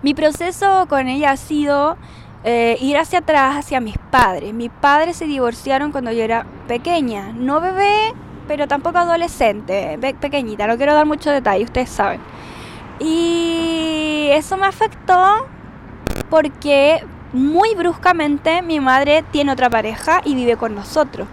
Mi 0.01 0.15
proceso 0.15 0.87
con 0.89 1.07
ella 1.07 1.31
ha 1.31 1.37
sido 1.37 1.97
eh, 2.43 2.77
ir 2.81 2.97
hacia 2.97 3.19
atrás, 3.19 3.57
hacia 3.57 3.79
mis 3.79 3.95
padres. 4.09 4.55
Mis 4.55 4.71
padres 4.71 5.17
se 5.17 5.25
divorciaron 5.25 5.91
cuando 5.91 6.11
yo 6.11 6.23
era 6.23 6.47
pequeña, 6.67 7.31
no 7.31 7.61
bebé, 7.61 8.15
pero 8.47 8.67
tampoco 8.67 8.97
adolescente, 8.97 9.99
pequeñita, 10.19 10.65
no 10.65 10.77
quiero 10.77 10.95
dar 10.95 11.05
mucho 11.05 11.29
detalle, 11.29 11.63
ustedes 11.63 11.89
saben. 11.89 12.19
Y 12.99 14.29
eso 14.31 14.57
me 14.57 14.65
afectó 14.65 15.45
porque 16.31 17.05
muy 17.33 17.75
bruscamente 17.75 18.63
mi 18.63 18.79
madre 18.79 19.23
tiene 19.31 19.51
otra 19.51 19.69
pareja 19.69 20.21
y 20.25 20.33
vive 20.33 20.57
con 20.57 20.73
nosotros. 20.73 21.27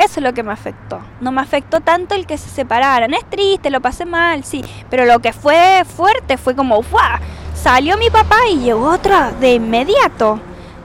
Eso 0.00 0.20
es 0.20 0.24
lo 0.24 0.32
que 0.32 0.42
me 0.42 0.52
afectó. 0.52 0.98
No 1.20 1.30
me 1.30 1.42
afectó 1.42 1.80
tanto 1.80 2.14
el 2.14 2.26
que 2.26 2.38
se 2.38 2.48
separaran. 2.48 3.12
Es 3.12 3.28
triste, 3.28 3.68
lo 3.68 3.82
pasé 3.82 4.06
mal, 4.06 4.44
sí. 4.44 4.64
Pero 4.88 5.04
lo 5.04 5.18
que 5.18 5.34
fue 5.34 5.82
fuerte 5.84 6.38
fue 6.38 6.56
como, 6.56 6.82
¡guau! 6.82 7.20
Salió 7.54 7.98
mi 7.98 8.08
papá 8.08 8.38
y 8.50 8.60
llegó 8.60 8.88
otra 8.88 9.30
de 9.32 9.56
inmediato. 9.56 10.40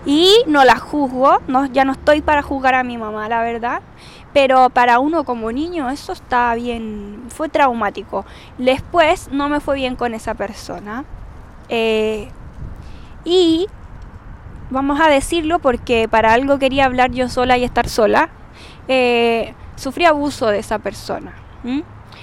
Y 0.05 0.43
no 0.47 0.65
la 0.65 0.75
juzgo, 0.75 1.39
no, 1.47 1.65
ya 1.67 1.85
no 1.85 1.93
estoy 1.93 2.21
para 2.21 2.41
juzgar 2.41 2.75
a 2.75 2.83
mi 2.83 2.97
mamá, 2.97 3.29
la 3.29 3.41
verdad. 3.41 3.81
Pero 4.33 4.69
para 4.69 4.99
uno 4.99 5.23
como 5.23 5.49
niño 5.49 5.89
eso 5.89 6.11
está 6.11 6.53
bien, 6.55 7.23
fue 7.29 7.47
traumático. 7.47 8.25
Después 8.57 9.29
no 9.31 9.47
me 9.47 9.61
fue 9.61 9.75
bien 9.75 9.95
con 9.95 10.13
esa 10.13 10.33
persona. 10.33 11.05
Eh, 11.69 12.27
y 13.23 13.67
vamos 14.69 14.99
a 14.99 15.07
decirlo 15.07 15.59
porque 15.59 16.09
para 16.09 16.33
algo 16.33 16.59
quería 16.59 16.83
hablar 16.83 17.11
yo 17.11 17.29
sola 17.29 17.57
y 17.57 17.63
estar 17.63 17.87
sola, 17.87 18.29
eh, 18.87 19.53
sufrí 19.75 20.05
abuso 20.05 20.47
de 20.47 20.59
esa 20.59 20.79
persona. 20.79 21.33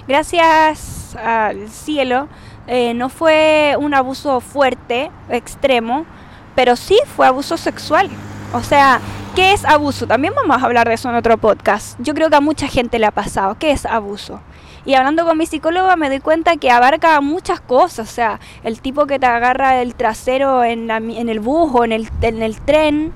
Gracias 0.07 1.17
al 1.17 1.69
cielo, 1.69 2.29
eh, 2.67 2.95
no 2.95 3.09
fue 3.09 3.77
un 3.79 3.95
abuso 3.95 4.41
fuerte, 4.41 5.11
extremo, 5.29 6.07
pero 6.55 6.77
sí 6.77 6.99
fue 7.17 7.27
abuso 7.27 7.57
sexual. 7.57 8.09
O 8.53 8.63
sea, 8.63 9.01
¿qué 9.35 9.53
es 9.53 9.65
abuso? 9.65 10.07
También 10.07 10.35
vamos 10.35 10.63
a 10.63 10.67
hablar 10.67 10.89
de 10.89 10.95
eso 10.95 11.09
en 11.09 11.17
otro 11.17 11.39
podcast. 11.39 11.99
Yo 12.01 12.15
creo 12.15 12.31
que 12.31 12.37
a 12.37 12.41
mucha 12.41 12.69
gente 12.69 12.99
le 12.99 13.07
ha 13.07 13.11
pasado. 13.11 13.57
¿Qué 13.59 13.71
es 13.73 13.87
abuso? 13.87 14.41
Y 14.85 14.95
hablando 14.95 15.25
con 15.25 15.39
mi 15.39 15.47
psicóloga 15.47 15.95
me 15.95 16.09
doy 16.09 16.19
cuenta 16.19 16.57
que 16.57 16.71
abarca 16.71 17.21
muchas 17.21 17.61
cosas, 17.61 18.09
o 18.09 18.13
sea, 18.13 18.41
el 18.65 18.81
tipo 18.81 19.07
que 19.07 19.21
te 19.21 19.27
agarra 19.27 19.81
el 19.81 19.95
trasero 19.95 20.65
en, 20.65 20.91
en 20.91 21.29
el 21.29 21.39
bus 21.39 21.71
o 21.73 21.85
en 21.85 21.93
el, 21.93 22.09
en 22.21 22.43
el 22.43 22.61
tren, 22.61 23.13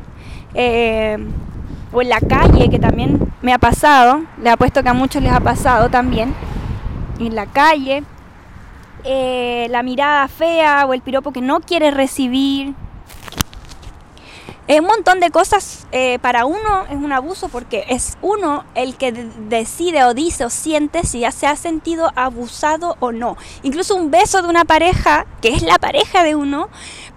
eh, 0.54 1.18
o 1.92 2.02
en 2.02 2.08
la 2.08 2.20
calle, 2.20 2.68
que 2.68 2.78
también 2.78 3.18
me 3.42 3.52
ha 3.52 3.58
pasado, 3.58 4.22
le 4.42 4.50
apuesto 4.50 4.82
que 4.82 4.88
a 4.88 4.94
muchos 4.94 5.22
les 5.22 5.32
ha 5.32 5.40
pasado 5.40 5.88
también, 5.88 6.34
en 7.18 7.34
la 7.34 7.46
calle, 7.46 8.04
eh, 9.04 9.68
la 9.70 9.82
mirada 9.82 10.26
fea 10.28 10.84
o 10.86 10.92
el 10.92 11.00
piropo 11.00 11.32
que 11.32 11.40
no 11.40 11.60
quiere 11.60 11.90
recibir, 11.90 12.74
un 14.68 14.86
montón 14.86 15.20
de 15.20 15.30
cosas 15.30 15.86
eh, 15.92 16.18
para 16.18 16.44
uno 16.44 16.86
es 16.90 16.96
un 16.96 17.12
abuso 17.12 17.48
porque 17.48 17.84
es 17.88 18.18
uno 18.20 18.64
el 18.74 18.96
que 18.96 19.12
decide 19.12 20.02
o 20.04 20.12
dice 20.12 20.44
o 20.44 20.50
siente 20.50 21.04
si 21.04 21.20
ya 21.20 21.30
se 21.30 21.46
ha 21.46 21.54
sentido 21.54 22.10
abusado 22.16 22.96
o 22.98 23.12
no. 23.12 23.36
Incluso 23.62 23.94
un 23.94 24.10
beso 24.10 24.42
de 24.42 24.48
una 24.48 24.64
pareja, 24.64 25.24
que 25.40 25.50
es 25.50 25.62
la 25.62 25.78
pareja 25.78 26.24
de 26.24 26.34
uno, 26.34 26.68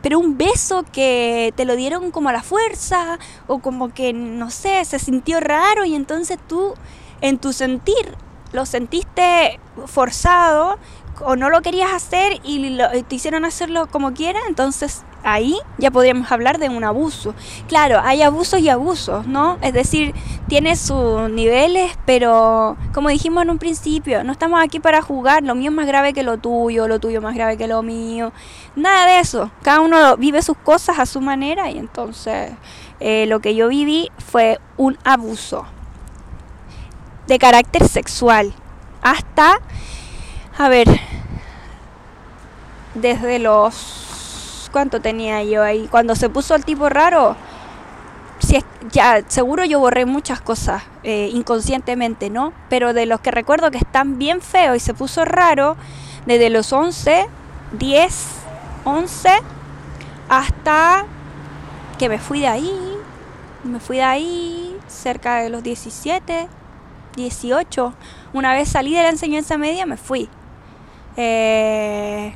pero 0.03 0.19
un 0.19 0.37
beso 0.37 0.85
que 0.91 1.51
te 1.55 1.65
lo 1.65 1.75
dieron 1.75 2.11
como 2.11 2.29
a 2.29 2.33
la 2.33 2.43
fuerza 2.43 3.17
o 3.47 3.59
como 3.59 3.93
que, 3.93 4.13
no 4.13 4.51
sé, 4.51 4.85
se 4.85 4.99
sintió 4.99 5.39
raro 5.39 5.85
y 5.85 5.95
entonces 5.95 6.37
tú 6.47 6.75
en 7.21 7.39
tu 7.39 7.51
sentir 7.51 8.15
lo 8.51 8.65
sentiste 8.65 9.59
forzado 9.85 10.79
o 11.21 11.35
no 11.35 11.49
lo 11.49 11.61
querías 11.61 11.93
hacer 11.93 12.39
y 12.43 12.77
te 13.07 13.15
hicieron 13.15 13.45
hacerlo 13.45 13.87
como 13.87 14.13
quiera, 14.13 14.39
entonces 14.47 15.03
ahí 15.23 15.55
ya 15.77 15.91
podríamos 15.91 16.31
hablar 16.31 16.59
de 16.59 16.69
un 16.69 16.83
abuso. 16.83 17.33
Claro, 17.67 17.99
hay 18.03 18.21
abusos 18.21 18.59
y 18.59 18.69
abusos, 18.69 19.27
¿no? 19.27 19.57
Es 19.61 19.73
decir, 19.73 20.13
tiene 20.47 20.75
sus 20.75 21.29
niveles, 21.29 21.97
pero 22.05 22.77
como 22.93 23.09
dijimos 23.09 23.43
en 23.43 23.49
un 23.49 23.57
principio, 23.57 24.23
no 24.23 24.31
estamos 24.31 24.61
aquí 24.61 24.79
para 24.79 25.01
jugar, 25.01 25.43
lo 25.43 25.55
mío 25.55 25.69
es 25.69 25.75
más 25.75 25.87
grave 25.87 26.13
que 26.13 26.23
lo 26.23 26.37
tuyo, 26.37 26.87
lo 26.87 26.99
tuyo 26.99 27.21
más 27.21 27.35
grave 27.35 27.57
que 27.57 27.67
lo 27.67 27.83
mío, 27.83 28.31
nada 28.75 29.05
de 29.07 29.19
eso. 29.19 29.51
Cada 29.61 29.81
uno 29.81 30.17
vive 30.17 30.41
sus 30.41 30.57
cosas 30.57 30.99
a 30.99 31.05
su 31.05 31.21
manera 31.21 31.69
y 31.69 31.77
entonces 31.77 32.51
eh, 32.99 33.25
lo 33.27 33.39
que 33.39 33.55
yo 33.55 33.67
viví 33.67 34.11
fue 34.17 34.59
un 34.77 34.97
abuso 35.03 35.65
de 37.27 37.37
carácter 37.37 37.87
sexual 37.87 38.53
hasta, 39.01 39.59
a 40.57 40.69
ver, 40.69 40.87
desde 43.01 43.39
los 43.39 43.99
¿Cuánto 44.71 45.01
tenía 45.01 45.43
yo 45.43 45.63
ahí? 45.63 45.87
Cuando 45.89 46.15
se 46.15 46.29
puso 46.29 46.53
el 46.53 46.63
tipo 46.63 46.89
raro, 46.89 47.35
si 48.39 48.63
ya 48.91 49.23
seguro 49.27 49.65
yo 49.65 49.79
borré 49.79 50.05
muchas 50.05 50.41
cosas 50.41 50.83
eh, 51.03 51.29
inconscientemente, 51.33 52.29
¿no? 52.29 52.53
Pero 52.69 52.93
de 52.93 53.07
los 53.07 53.19
que 53.19 53.31
recuerdo 53.31 53.71
que 53.71 53.79
están 53.79 54.19
bien 54.19 54.41
feos 54.41 54.77
y 54.77 54.79
se 54.79 54.93
puso 54.93 55.25
raro, 55.25 55.75
desde 56.27 56.51
los 56.51 56.71
11, 56.71 57.27
10, 57.79 58.25
11, 58.85 59.29
hasta 60.29 61.05
que 61.97 62.07
me 62.07 62.19
fui 62.19 62.41
de 62.41 62.47
ahí, 62.47 62.97
me 63.63 63.79
fui 63.79 63.97
de 63.97 64.03
ahí 64.03 64.77
cerca 64.87 65.37
de 65.37 65.49
los 65.49 65.63
17, 65.63 66.47
18. 67.15 67.93
Una 68.33 68.53
vez 68.53 68.69
salí 68.69 68.93
de 68.93 69.01
la 69.01 69.09
enseñanza 69.09 69.57
media, 69.57 69.87
me 69.87 69.97
fui. 69.97 70.29
Eh, 71.17 72.35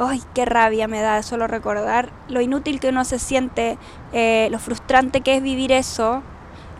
Ay, 0.00 0.22
qué 0.32 0.44
rabia 0.44 0.86
me 0.86 1.00
da 1.00 1.22
solo 1.24 1.48
recordar 1.48 2.10
lo 2.28 2.40
inútil 2.40 2.78
que 2.78 2.90
uno 2.90 3.04
se 3.04 3.18
siente, 3.18 3.78
eh, 4.12 4.46
lo 4.52 4.60
frustrante 4.60 5.22
que 5.22 5.36
es 5.36 5.42
vivir 5.42 5.72
eso. 5.72 6.22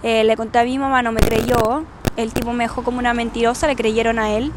Eh, 0.04 0.22
le 0.22 0.36
conté 0.36 0.60
a 0.60 0.64
mi 0.64 0.78
mamá, 0.78 1.02
no 1.02 1.10
me 1.10 1.20
creyó. 1.20 1.84
El 2.16 2.32
tipo 2.32 2.52
me 2.52 2.64
dejó 2.64 2.84
como 2.84 3.00
una 3.00 3.14
mentirosa, 3.14 3.66
le 3.66 3.74
creyeron 3.74 4.20
a 4.20 4.30
él. 4.30 4.52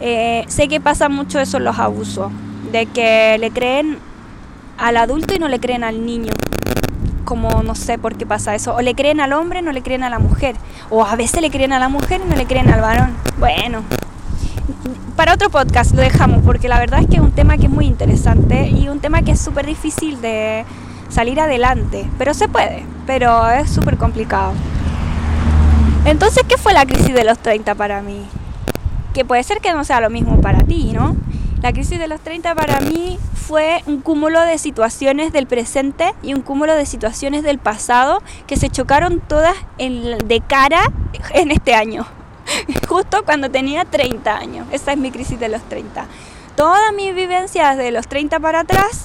Eh, 0.00 0.44
sé 0.48 0.68
que 0.68 0.80
pasa 0.80 1.08
mucho 1.08 1.40
eso 1.40 1.56
en 1.56 1.64
los 1.64 1.78
abusos, 1.78 2.30
de 2.72 2.84
que 2.84 3.38
le 3.38 3.50
creen 3.50 3.98
al 4.76 4.98
adulto 4.98 5.34
y 5.34 5.38
no 5.38 5.48
le 5.48 5.58
creen 5.58 5.82
al 5.82 6.04
niño. 6.04 6.32
Como 7.24 7.62
no 7.62 7.74
sé 7.74 7.96
por 7.96 8.16
qué 8.16 8.26
pasa 8.26 8.54
eso. 8.54 8.74
O 8.74 8.82
le 8.82 8.94
creen 8.94 9.20
al 9.20 9.32
hombre, 9.32 9.62
no 9.62 9.72
le 9.72 9.82
creen 9.82 10.02
a 10.02 10.10
la 10.10 10.18
mujer. 10.18 10.56
O 10.90 11.06
a 11.06 11.16
veces 11.16 11.40
le 11.40 11.50
creen 11.50 11.72
a 11.72 11.78
la 11.78 11.88
mujer 11.88 12.20
y 12.22 12.28
no 12.28 12.36
le 12.36 12.44
creen 12.44 12.70
al 12.70 12.82
varón. 12.82 13.14
Bueno, 13.38 13.82
para 15.16 15.34
otro 15.34 15.50
podcast 15.50 15.94
lo 15.94 16.00
dejamos 16.00 16.42
porque 16.44 16.68
la 16.68 16.78
verdad 16.78 17.00
es 17.00 17.06
que 17.06 17.16
es 17.16 17.22
un 17.22 17.32
tema 17.32 17.56
que 17.56 17.66
es 17.66 17.70
muy 17.70 17.86
interesante 17.86 18.68
y 18.68 18.88
un 18.88 19.00
tema 19.00 19.22
que 19.22 19.32
es 19.32 19.40
súper 19.40 19.66
difícil 19.66 20.20
de 20.20 20.64
salir 21.08 21.40
adelante, 21.40 22.08
pero 22.18 22.34
se 22.34 22.48
puede, 22.48 22.84
pero 23.06 23.48
es 23.50 23.70
súper 23.70 23.96
complicado. 23.96 24.52
Entonces, 26.04 26.42
¿qué 26.48 26.58
fue 26.58 26.72
la 26.72 26.84
crisis 26.84 27.14
de 27.14 27.24
los 27.24 27.38
30 27.38 27.74
para 27.74 28.02
mí? 28.02 28.26
que 29.14 29.24
puede 29.24 29.42
ser 29.44 29.60
que 29.60 29.72
no 29.72 29.84
sea 29.84 30.00
lo 30.00 30.10
mismo 30.10 30.40
para 30.42 30.58
ti, 30.58 30.92
¿no? 30.92 31.16
La 31.62 31.72
crisis 31.72 31.98
de 31.98 32.08
los 32.08 32.20
30 32.20 32.54
para 32.54 32.80
mí 32.80 33.18
fue 33.32 33.82
un 33.86 34.02
cúmulo 34.02 34.40
de 34.42 34.58
situaciones 34.58 35.32
del 35.32 35.46
presente 35.46 36.12
y 36.22 36.34
un 36.34 36.42
cúmulo 36.42 36.74
de 36.74 36.84
situaciones 36.84 37.42
del 37.42 37.58
pasado 37.58 38.22
que 38.46 38.56
se 38.56 38.68
chocaron 38.68 39.20
todas 39.20 39.54
de 39.78 40.42
cara 40.46 40.92
en 41.32 41.50
este 41.52 41.74
año, 41.74 42.06
justo 42.88 43.24
cuando 43.24 43.50
tenía 43.50 43.84
30 43.84 44.36
años. 44.36 44.66
Esa 44.70 44.92
es 44.92 44.98
mi 44.98 45.10
crisis 45.10 45.38
de 45.38 45.48
los 45.48 45.62
30. 45.68 46.06
Todas 46.56 46.92
mis 46.94 47.14
vivencias 47.14 47.76
de 47.76 47.90
los 47.90 48.06
30 48.06 48.38
para 48.40 48.60
atrás, 48.60 49.02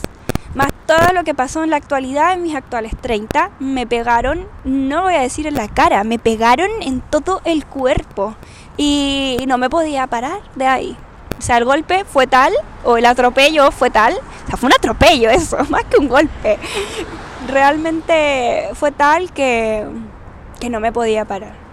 más 0.54 0.70
todo 0.86 1.14
lo 1.14 1.24
que 1.24 1.34
pasó 1.34 1.64
en 1.64 1.70
la 1.70 1.78
actualidad, 1.78 2.34
en 2.34 2.44
mis 2.44 2.56
actuales 2.56 2.94
30, 3.02 3.52
me 3.60 3.88
pegaron, 3.88 4.48
no 4.64 5.04
voy 5.04 5.16
a 5.16 5.22
decir 5.22 5.48
en 5.48 5.56
la 5.56 5.68
cara, 5.68 6.04
me 6.04 6.20
pegaron 6.20 6.70
en 6.82 7.02
todo 7.02 7.42
el 7.46 7.66
cuerpo 7.66 8.36
y 8.78 9.44
no 9.48 9.58
me 9.58 9.70
podía 9.70 10.08
parar 10.08 10.42
de 10.56 10.68
ahí. 10.68 10.98
O 11.40 11.42
sea, 11.42 11.58
el 11.58 11.64
golpe 11.64 12.04
fue 12.04 12.28
tal, 12.28 12.54
o 12.84 12.98
el 12.98 13.06
atropello 13.06 13.72
fue 13.72 13.90
tal, 13.90 14.14
o 14.14 14.48
sea, 14.48 14.58
fue 14.58 14.68
un 14.68 14.74
atropello 14.74 15.30
eso, 15.30 15.58
más 15.70 15.86
que 15.86 15.98
un 15.98 16.10
golpe. 16.10 16.60
Realmente 17.48 18.70
fue 18.74 18.92
tal 18.92 19.32
que, 19.32 19.88
que 20.60 20.70
no 20.70 20.82
me 20.82 20.92
podía 20.92 21.24
parar. 21.24 21.69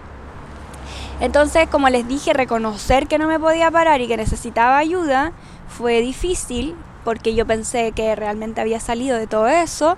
Entonces, 1.20 1.68
como 1.68 1.88
les 1.88 2.07
dije, 2.07 2.33
reconocer 2.33 3.07
que 3.07 3.18
no 3.18 3.26
me 3.26 3.40
podía 3.40 3.70
parar 3.70 4.00
y 4.00 4.09
que 4.09 4.16
necesitaba 4.16 4.76
ayuda 4.79 5.33
fue 5.68 6.00
difícil 6.00 6.76
porque 7.05 7.35
yo 7.35 7.46
pensé 7.46 7.92
que 7.92 8.16
realmente 8.16 8.61
había 8.61 8.81
salido 8.81 9.16
de 9.16 9.26
todo 9.26 9.46
eso, 9.46 9.96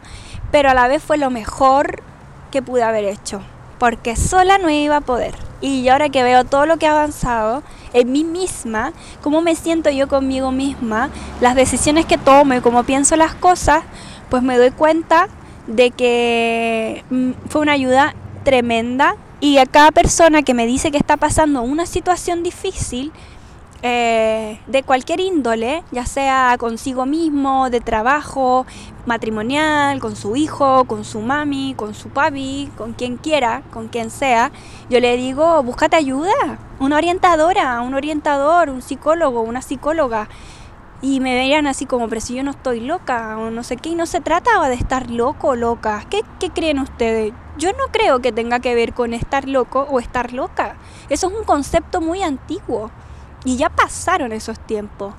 pero 0.52 0.70
a 0.70 0.74
la 0.74 0.88
vez 0.88 1.02
fue 1.02 1.16
lo 1.16 1.30
mejor 1.30 2.02
que 2.50 2.60
pude 2.60 2.82
haber 2.82 3.04
hecho, 3.04 3.40
porque 3.78 4.14
sola 4.14 4.58
no 4.58 4.68
iba 4.68 4.98
a 4.98 5.00
poder. 5.00 5.34
Y 5.60 5.88
ahora 5.88 6.10
que 6.10 6.22
veo 6.22 6.44
todo 6.44 6.66
lo 6.66 6.76
que 6.76 6.86
ha 6.86 6.92
avanzado 6.92 7.62
en 7.94 8.12
mí 8.12 8.24
misma, 8.24 8.92
cómo 9.22 9.40
me 9.40 9.54
siento 9.54 9.88
yo 9.88 10.06
conmigo 10.06 10.52
misma, 10.52 11.08
las 11.40 11.54
decisiones 11.54 12.04
que 12.04 12.18
tomo 12.18 12.54
y 12.54 12.60
cómo 12.60 12.84
pienso 12.84 13.16
las 13.16 13.34
cosas, 13.34 13.82
pues 14.28 14.42
me 14.42 14.58
doy 14.58 14.70
cuenta 14.70 15.28
de 15.66 15.90
que 15.90 17.04
mm, 17.08 17.30
fue 17.48 17.62
una 17.62 17.72
ayuda 17.72 18.14
tremenda 18.44 19.16
y 19.40 19.58
a 19.58 19.66
cada 19.66 19.92
persona 19.92 20.42
que 20.42 20.54
me 20.54 20.66
dice 20.66 20.90
que 20.90 20.98
está 20.98 21.16
pasando 21.16 21.62
una 21.62 21.86
situación 21.86 22.42
difícil, 22.42 23.12
eh, 23.82 24.60
de 24.66 24.82
cualquier 24.82 25.20
índole, 25.20 25.84
ya 25.92 26.04
sea 26.04 26.56
consigo 26.58 27.06
mismo, 27.06 27.70
de 27.70 27.80
trabajo, 27.80 28.66
matrimonial, 29.06 30.00
con 30.00 30.16
su 30.16 30.34
hijo, 30.34 30.84
con 30.84 31.04
su 31.04 31.20
mami, 31.20 31.74
con 31.76 31.94
su 31.94 32.08
papi, 32.08 32.70
con 32.76 32.92
quien 32.92 33.16
quiera, 33.16 33.62
con 33.72 33.86
quien 33.86 34.10
sea, 34.10 34.50
yo 34.90 34.98
le 34.98 35.16
digo, 35.16 35.62
búscate 35.62 35.94
ayuda, 35.94 36.58
una 36.80 36.96
orientadora, 36.96 37.80
un 37.80 37.94
orientador, 37.94 38.68
un 38.68 38.82
psicólogo, 38.82 39.42
una 39.42 39.62
psicóloga. 39.62 40.28
Y 41.00 41.20
me 41.20 41.34
veían 41.34 41.66
así 41.66 41.86
como, 41.86 42.08
pero 42.08 42.20
si 42.20 42.34
yo 42.34 42.42
no 42.42 42.50
estoy 42.50 42.80
loca 42.80 43.38
o 43.38 43.50
no 43.50 43.62
sé 43.62 43.76
qué, 43.76 43.90
y 43.90 43.94
no 43.94 44.06
se 44.06 44.20
trata 44.20 44.68
de 44.68 44.74
estar 44.74 45.10
loco 45.10 45.48
o 45.48 45.54
loca. 45.54 46.04
¿Qué, 46.10 46.22
¿Qué 46.40 46.50
creen 46.50 46.80
ustedes? 46.80 47.32
Yo 47.56 47.70
no 47.72 47.84
creo 47.92 48.20
que 48.20 48.32
tenga 48.32 48.58
que 48.58 48.74
ver 48.74 48.94
con 48.94 49.14
estar 49.14 49.48
loco 49.48 49.86
o 49.90 50.00
estar 50.00 50.32
loca. 50.32 50.74
Eso 51.08 51.28
es 51.28 51.38
un 51.38 51.44
concepto 51.44 52.00
muy 52.00 52.22
antiguo. 52.22 52.90
Y 53.44 53.56
ya 53.56 53.68
pasaron 53.68 54.32
esos 54.32 54.58
tiempos. 54.58 55.14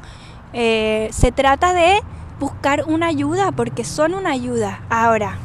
Eh, 0.52 1.10
se 1.12 1.32
trata 1.32 1.74
de 1.74 2.02
buscar 2.40 2.86
una 2.88 3.08
ayuda 3.08 3.52
porque 3.52 3.84
son 3.86 4.14
una 4.14 4.32
ayuda. 4.32 4.82
Ahora, 4.90 5.38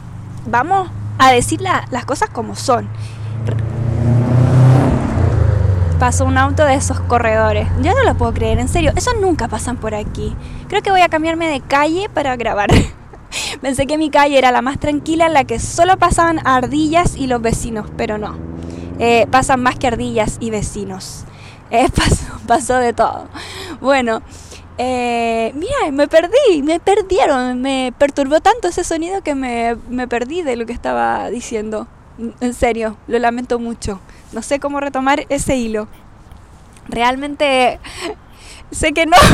vamos 0.47 0.91
a 1.19 1.31
decir 1.31 1.61
las 1.61 2.05
cosas 2.07 2.31
como 2.31 2.57
son. 2.57 2.89
Pasó 5.99 6.25
un 6.25 6.37
auto 6.37 6.65
de 6.65 6.75
esos 6.75 7.01
corredores. 7.01 7.69
Yo 7.81 7.95
no 7.95 8.03
lo 8.05 8.15
puedo 8.17 8.35
creer, 8.35 8.59
en 8.59 8.69
serio. 8.69 8.93
Esos 8.97 9.15
nunca 9.21 9.49
pasan 9.49 9.77
por 9.77 9.95
aquí. 9.95 10.35
Creo 10.69 10.83
que 10.83 10.91
voy 10.91 11.01
a 11.01 11.09
cambiarme 11.09 11.49
de 11.49 11.61
calle 11.61 12.09
para 12.13 12.37
grabar. 12.37 12.71
Pensé 13.61 13.87
que 13.87 13.97
mi 13.97 14.11
calle 14.11 14.37
era 14.37 14.51
la 14.51 14.61
más 14.61 14.79
tranquila, 14.79 15.27
en 15.27 15.33
la 15.33 15.45
que 15.45 15.59
solo 15.59 15.97
pasaban 15.97 16.41
ardillas 16.45 17.17
y 17.17 17.27
los 17.27 17.41
vecinos, 17.41 17.87
pero 17.97 18.19
no. 18.19 18.37
Eh, 18.99 19.27
pasan 19.31 19.63
más 19.63 19.79
que 19.79 19.87
ardillas 19.87 20.37
y 20.41 20.51
vecinos. 20.51 21.25
Eh, 21.71 21.89
pasó, 22.47 22.77
de 22.77 22.93
todo. 22.93 23.29
Bueno, 23.81 24.21
eh, 24.79 25.53
mira, 25.55 25.91
me 25.93 26.09
perdí, 26.09 26.63
me 26.63 26.81
perdieron, 26.81 27.61
me 27.61 27.93
perturbó 27.97 28.41
tanto 28.41 28.69
ese 28.69 28.85
sonido 28.85 29.23
que 29.23 29.35
me, 29.35 29.77
me 29.89 30.09
perdí 30.09 30.43
de 30.43 30.57
lo 30.57 30.67
que 30.67 30.73
estaba 30.73 31.31
diciendo. 31.31 31.87
En 32.41 32.55
serio, 32.55 32.97
lo 33.09 33.19
lamento 33.19 33.59
mucho. 33.59 34.01
No 34.35 34.43
sé 34.43 34.59
cómo 34.59 34.81
retomar 34.81 35.25
ese 35.29 35.57
hilo. 35.57 35.87
Realmente 36.89 37.79
sé 38.71 38.93
que 38.93 39.07
no. 39.07 39.17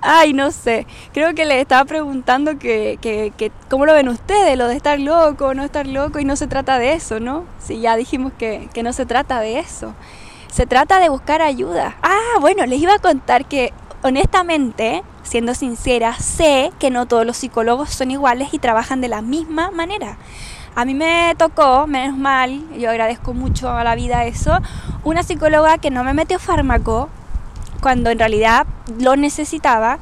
Ay, 0.00 0.32
no 0.32 0.50
sé. 0.50 0.86
Creo 1.12 1.34
que 1.34 1.44
le 1.44 1.60
estaba 1.60 1.84
preguntando 1.84 2.58
que, 2.58 2.98
que, 3.00 3.32
que, 3.36 3.52
cómo 3.68 3.86
lo 3.86 3.92
ven 3.92 4.08
ustedes, 4.08 4.56
lo 4.56 4.68
de 4.68 4.76
estar 4.76 4.98
loco, 4.98 5.54
no 5.54 5.64
estar 5.64 5.86
loco, 5.86 6.18
y 6.18 6.24
no 6.24 6.36
se 6.36 6.46
trata 6.46 6.78
de 6.78 6.94
eso, 6.94 7.20
¿no? 7.20 7.44
Si 7.58 7.80
ya 7.80 7.96
dijimos 7.96 8.32
que, 8.38 8.68
que 8.72 8.82
no 8.82 8.92
se 8.92 9.06
trata 9.06 9.40
de 9.40 9.58
eso. 9.58 9.94
Se 10.50 10.66
trata 10.66 11.00
de 11.00 11.10
buscar 11.10 11.42
ayuda. 11.42 11.96
Ah, 12.02 12.38
bueno, 12.40 12.64
les 12.64 12.80
iba 12.80 12.94
a 12.94 12.98
contar 12.98 13.46
que 13.46 13.72
honestamente, 14.02 15.02
siendo 15.22 15.54
sincera, 15.54 16.14
sé 16.14 16.72
que 16.78 16.90
no 16.90 17.06
todos 17.06 17.26
los 17.26 17.38
psicólogos 17.38 17.90
son 17.90 18.10
iguales 18.10 18.48
y 18.52 18.58
trabajan 18.58 19.00
de 19.00 19.08
la 19.08 19.22
misma 19.22 19.70
manera. 19.70 20.18
A 20.76 20.84
mí 20.84 20.94
me 20.94 21.34
tocó, 21.38 21.86
menos 21.86 22.16
mal, 22.16 22.62
yo 22.76 22.90
agradezco 22.90 23.32
mucho 23.32 23.70
a 23.70 23.84
la 23.84 23.94
vida 23.94 24.24
eso, 24.24 24.58
una 25.04 25.22
psicóloga 25.22 25.78
que 25.78 25.90
no 25.90 26.02
me 26.02 26.14
metió 26.14 26.40
fármaco, 26.40 27.08
cuando 27.80 28.10
en 28.10 28.18
realidad 28.18 28.66
lo 28.98 29.14
necesitaba. 29.14 29.98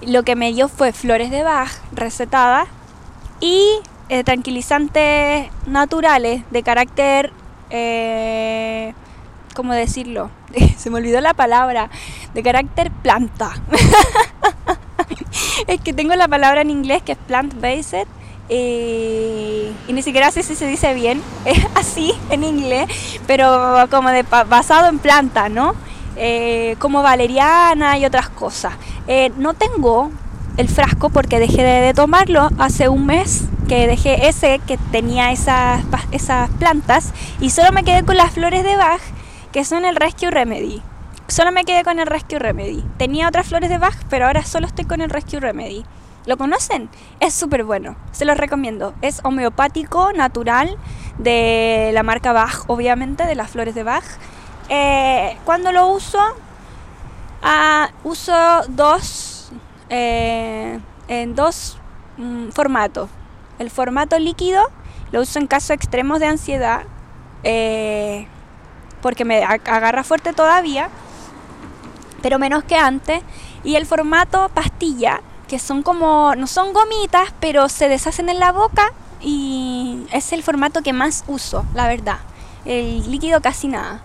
Lo 0.00 0.22
que 0.22 0.36
me 0.36 0.52
dio 0.52 0.68
fue 0.68 0.92
flores 0.92 1.30
de 1.30 1.42
Bach 1.42 1.70
recetadas 1.92 2.68
y 3.40 3.80
eh, 4.08 4.24
tranquilizantes 4.24 5.50
naturales 5.66 6.44
de 6.50 6.62
carácter, 6.62 7.32
eh, 7.70 8.94
¿cómo 9.54 9.74
decirlo? 9.74 10.30
Se 10.78 10.88
me 10.88 10.96
olvidó 10.96 11.20
la 11.20 11.34
palabra, 11.34 11.90
de 12.32 12.42
carácter 12.42 12.90
planta. 12.90 13.50
es 15.66 15.80
que 15.80 15.92
tengo 15.92 16.14
la 16.14 16.28
palabra 16.28 16.60
en 16.60 16.70
inglés 16.70 17.02
que 17.02 17.12
es 17.12 17.18
plant-based. 17.18 18.06
Eh, 18.48 19.72
y 19.88 19.92
ni 19.92 20.02
siquiera 20.02 20.30
sé 20.30 20.42
si 20.42 20.54
se 20.54 20.66
dice 20.66 20.94
bien, 20.94 21.22
es 21.44 21.58
así 21.74 22.12
en 22.30 22.44
inglés, 22.44 22.88
pero 23.26 23.86
como 23.90 24.10
de 24.10 24.22
basado 24.22 24.88
en 24.88 24.98
planta, 24.98 25.48
¿no? 25.48 25.74
Eh, 26.16 26.76
como 26.78 27.02
valeriana 27.02 27.98
y 27.98 28.06
otras 28.06 28.28
cosas. 28.28 28.74
Eh, 29.06 29.32
no 29.36 29.54
tengo 29.54 30.10
el 30.56 30.68
frasco 30.68 31.10
porque 31.10 31.38
dejé 31.38 31.62
de, 31.62 31.92
tomarlo 31.92 32.48
hace 32.58 32.88
un 32.88 33.04
mes 33.04 33.44
que 33.68 33.86
dejé 33.86 34.26
ese 34.28 34.60
que 34.66 34.78
tenía 34.90 35.32
esas, 35.32 35.84
esas 36.12 36.48
plantas 36.50 37.12
y 37.40 37.50
solo 37.50 37.72
me 37.72 37.84
quedé 37.84 38.04
con 38.04 38.16
las 38.16 38.32
flores 38.32 38.64
de 38.64 38.76
Bach 38.76 39.02
que 39.52 39.64
son 39.64 39.84
el 39.84 39.96
Rescue 39.96 40.30
Remedy. 40.30 40.82
Solo 41.28 41.50
me 41.50 41.64
quedé 41.64 41.82
con 41.82 41.98
el 41.98 42.06
Rescue 42.06 42.38
Remedy. 42.38 42.84
Tenía 42.98 43.28
otras 43.28 43.46
flores 43.46 43.68
de 43.68 43.78
Bach, 43.78 43.96
pero 44.08 44.26
ahora 44.26 44.44
solo 44.44 44.66
estoy 44.66 44.84
con 44.84 45.00
el 45.00 45.10
Rescue 45.10 45.40
Remedy. 45.40 45.84
¿Lo 46.26 46.36
conocen? 46.36 46.90
Es 47.20 47.34
súper 47.34 47.62
bueno, 47.62 47.96
se 48.10 48.24
los 48.24 48.36
recomiendo. 48.36 48.94
Es 49.00 49.20
homeopático, 49.22 50.12
natural, 50.12 50.76
de 51.18 51.90
la 51.94 52.02
marca 52.02 52.32
Bach, 52.32 52.64
obviamente, 52.66 53.24
de 53.24 53.36
las 53.36 53.50
flores 53.50 53.74
de 53.76 53.84
Bach. 53.84 54.04
Eh, 54.68 55.36
cuando 55.44 55.70
lo 55.70 55.86
uso, 55.86 56.18
ah, 57.42 57.90
uso 58.02 58.34
dos 58.68 59.52
eh, 59.88 60.80
en 61.06 61.34
dos 61.36 61.78
mm, 62.16 62.48
formatos. 62.48 63.08
El 63.60 63.70
formato 63.70 64.18
líquido 64.18 64.62
lo 65.12 65.20
uso 65.20 65.38
en 65.38 65.46
casos 65.46 65.70
extremos 65.70 66.18
de 66.18 66.26
ansiedad 66.26 66.82
eh, 67.44 68.26
porque 69.00 69.24
me 69.24 69.44
agarra 69.44 70.02
fuerte 70.02 70.32
todavía, 70.32 70.88
pero 72.22 72.40
menos 72.40 72.64
que 72.64 72.76
antes. 72.76 73.22
Y 73.62 73.76
el 73.76 73.86
formato 73.86 74.48
pastilla, 74.52 75.20
que 75.48 75.58
son 75.58 75.82
como, 75.82 76.34
no 76.36 76.46
son 76.46 76.72
gomitas, 76.72 77.32
pero 77.40 77.68
se 77.68 77.88
deshacen 77.88 78.28
en 78.28 78.40
la 78.40 78.52
boca 78.52 78.92
y 79.20 80.06
es 80.12 80.32
el 80.32 80.42
formato 80.42 80.82
que 80.82 80.92
más 80.92 81.24
uso, 81.26 81.64
la 81.74 81.88
verdad. 81.88 82.18
El 82.64 83.10
líquido 83.10 83.40
casi 83.40 83.68
nada 83.68 84.02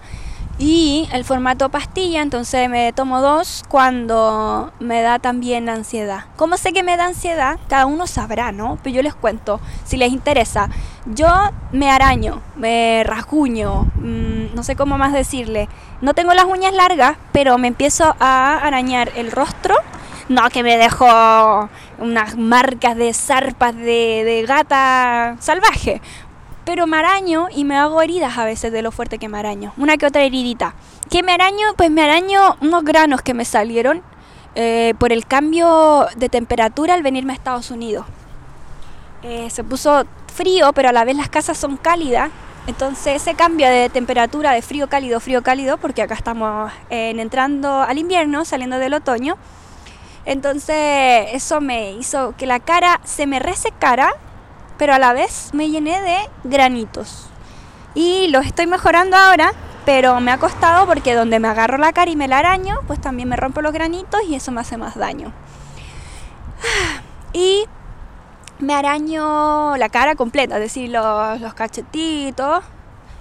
y 0.61 1.09
el 1.11 1.25
formato 1.25 1.69
pastilla, 1.69 2.21
entonces 2.21 2.69
me 2.69 2.93
tomo 2.93 3.19
dos 3.19 3.63
cuando 3.67 4.71
me 4.79 5.01
da 5.01 5.17
también 5.17 5.69
ansiedad. 5.69 6.25
¿Cómo 6.35 6.55
sé 6.55 6.71
que 6.71 6.83
me 6.83 6.97
da 6.97 7.05
ansiedad? 7.05 7.59
Cada 7.67 7.87
uno 7.87 8.05
sabrá, 8.05 8.51
¿no? 8.51 8.77
Pero 8.83 8.97
yo 8.97 9.01
les 9.01 9.15
cuento, 9.15 9.59
si 9.85 9.97
les 9.97 10.11
interesa. 10.11 10.69
Yo 11.07 11.27
me 11.71 11.89
araño, 11.89 12.41
me 12.55 13.03
rasguño, 13.03 13.87
mm, 13.95 14.53
no 14.53 14.61
sé 14.61 14.75
cómo 14.75 14.99
más 14.99 15.13
decirle. 15.13 15.67
No 16.01 16.13
tengo 16.13 16.35
las 16.35 16.45
uñas 16.45 16.73
largas, 16.73 17.17
pero 17.31 17.57
me 17.57 17.67
empiezo 17.67 18.15
a 18.19 18.57
arañar 18.57 19.11
el 19.15 19.31
rostro. 19.31 19.73
No, 20.31 20.49
que 20.49 20.63
me 20.63 20.77
dejo 20.77 21.05
unas 21.97 22.37
marcas 22.37 22.95
de 22.95 23.13
zarpas 23.13 23.75
de, 23.75 24.45
gata 24.47 25.35
salvaje 25.41 26.01
pero 26.63 26.87
me 26.87 26.95
araño 26.95 27.47
y 27.53 27.65
me 27.65 27.75
hago 27.75 28.01
heridas 28.01 28.37
a 28.37 28.45
veces 28.45 28.71
de 28.71 28.81
lo 28.81 28.91
fuerte 28.91 29.17
que 29.17 29.27
me 29.27 29.37
araño. 29.37 29.73
Una 29.75 29.97
que 29.97 30.05
otra 30.05 30.21
heridita. 30.21 30.73
¿Qué 31.09 31.21
me 31.21 31.33
araño? 31.33 31.73
Pues 31.75 31.91
me 31.91 32.01
araño 32.01 32.55
unos 32.61 32.83
granos 32.85 33.21
que 33.23 33.33
me 33.33 33.43
salieron 33.43 34.03
eh, 34.55 34.93
por 34.99 35.11
el 35.11 35.25
cambio 35.25 36.07
de 36.15 36.29
temperatura 36.29 36.93
al 36.93 37.03
venirme 37.03 37.33
a 37.33 37.35
Estados 37.35 37.69
Unidos. 37.69 38.05
Eh, 39.23 39.49
se 39.49 39.65
puso 39.65 40.05
frío, 40.33 40.71
pero 40.71 40.89
a 40.89 40.91
la 40.93 41.03
vez 41.03 41.17
las 41.17 41.27
casas 41.27 41.57
son 41.57 41.75
cálidas. 41.75 42.29
Entonces 42.67 43.21
ese 43.21 43.33
cambio 43.33 43.67
de 43.67 43.89
temperatura 43.89 44.53
de 44.53 44.61
frío 44.61 44.87
cálido, 44.87 45.19
frío 45.19 45.41
cálido, 45.41 45.77
porque 45.77 46.03
acá 46.03 46.13
estamos 46.13 46.71
entrando 46.89 47.81
al 47.81 47.97
invierno, 47.97 48.45
saliendo 48.45 48.77
del 48.77 48.93
otoño. 48.93 49.35
Entonces 50.25 51.29
eso 51.33 51.61
me 51.61 51.93
hizo 51.93 52.35
que 52.37 52.45
la 52.45 52.59
cara 52.59 52.99
se 53.03 53.27
me 53.27 53.39
resecara 53.39 54.15
pero 54.81 54.95
a 54.95 54.97
la 54.97 55.13
vez 55.13 55.51
me 55.53 55.69
llené 55.69 56.01
de 56.01 56.17
granitos. 56.43 57.27
Y 57.93 58.29
los 58.29 58.47
estoy 58.47 58.65
mejorando 58.65 59.15
ahora, 59.15 59.53
pero 59.85 60.19
me 60.21 60.31
ha 60.31 60.39
costado 60.39 60.87
porque 60.87 61.13
donde 61.13 61.39
me 61.39 61.49
agarro 61.49 61.77
la 61.77 61.93
cara 61.93 62.09
y 62.09 62.15
me 62.15 62.27
la 62.27 62.39
araño, 62.39 62.79
pues 62.87 62.99
también 62.99 63.29
me 63.29 63.35
rompo 63.35 63.61
los 63.61 63.73
granitos 63.73 64.21
y 64.27 64.33
eso 64.33 64.51
me 64.51 64.61
hace 64.61 64.77
más 64.77 64.95
daño. 64.95 65.31
Y 67.33 67.65
me 68.57 68.73
araño 68.73 69.77
la 69.77 69.89
cara 69.89 70.15
completa, 70.15 70.55
es 70.55 70.61
decir, 70.61 70.89
los, 70.89 71.53
cachetitos, 71.53 72.63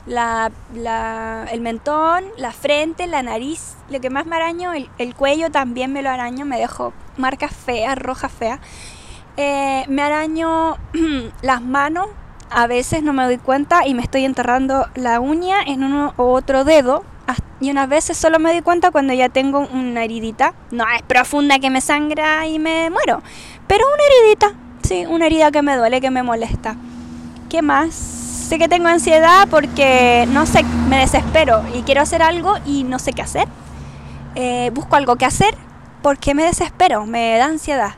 el 0.06 1.60
mentón, 1.60 2.24
la 2.36 2.52
frente, 2.52 3.06
la 3.06 3.22
nariz. 3.22 3.76
Lo 3.90 4.00
que 4.00 4.10
más 4.10 4.26
me 4.26 4.36
araño, 4.36 4.72
el, 4.72 4.88
el 4.98 5.14
cuello 5.14 5.50
también 5.50 5.92
me 5.92 6.02
lo 6.02 6.10
araño, 6.10 6.44
me 6.44 6.58
dejo 6.58 6.92
marcas 7.16 7.52
feas, 7.52 7.98
rojas 7.98 8.32
feas. 8.32 8.60
Eh, 9.36 9.84
me 9.88 10.02
araño 10.02 10.76
las 11.42 11.62
manos, 11.62 12.08
a 12.50 12.66
veces 12.66 13.02
no 13.02 13.12
me 13.12 13.24
doy 13.24 13.38
cuenta 13.38 13.86
y 13.86 13.94
me 13.94 14.02
estoy 14.02 14.24
enterrando 14.24 14.88
la 14.94 15.20
uña 15.20 15.62
en 15.62 15.84
uno 15.84 16.14
u 16.16 16.22
otro 16.22 16.64
dedo. 16.64 17.04
Y 17.60 17.70
unas 17.70 17.90
veces 17.90 18.16
solo 18.16 18.38
me 18.38 18.52
doy 18.52 18.62
cuenta 18.62 18.90
cuando 18.90 19.12
ya 19.12 19.28
tengo 19.28 19.60
una 19.60 20.02
heridita. 20.02 20.54
No 20.70 20.84
es 20.96 21.02
profunda 21.02 21.58
que 21.58 21.68
me 21.68 21.82
sangra 21.82 22.46
y 22.46 22.58
me 22.58 22.88
muero. 22.88 23.22
Pero 23.66 23.84
una 23.86 24.02
heridita, 24.02 24.54
sí, 24.82 25.04
una 25.06 25.26
herida 25.26 25.50
que 25.50 25.60
me 25.60 25.76
duele, 25.76 26.00
que 26.00 26.10
me 26.10 26.22
molesta. 26.22 26.76
¿Qué 27.50 27.60
más? 27.60 28.19
Sé 28.50 28.58
que 28.58 28.68
tengo 28.68 28.88
ansiedad 28.88 29.46
porque 29.48 30.26
no 30.30 30.44
sé, 30.44 30.64
me 30.88 30.98
desespero 30.98 31.62
y 31.72 31.82
quiero 31.82 32.00
hacer 32.00 32.20
algo 32.20 32.56
y 32.66 32.82
no 32.82 32.98
sé 32.98 33.12
qué 33.12 33.22
hacer. 33.22 33.46
Eh, 34.34 34.72
busco 34.74 34.96
algo 34.96 35.14
que 35.14 35.24
hacer 35.24 35.54
porque 36.02 36.34
me 36.34 36.42
desespero, 36.42 37.06
me 37.06 37.38
da 37.38 37.44
ansiedad. 37.44 37.92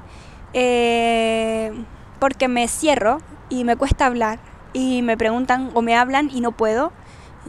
Eh, 0.53 1.73
porque 2.19 2.49
me 2.49 2.69
cierro 2.69 3.23
y 3.49 3.65
me 3.65 3.77
cuesta 3.77 4.05
hablar 4.05 4.41
y 4.75 5.01
me 5.01 5.17
preguntan 5.17 5.71
o 5.73 5.81
me 5.81 5.97
hablan 5.97 6.29
y 6.31 6.43
no 6.43 6.53
puedo 6.53 6.93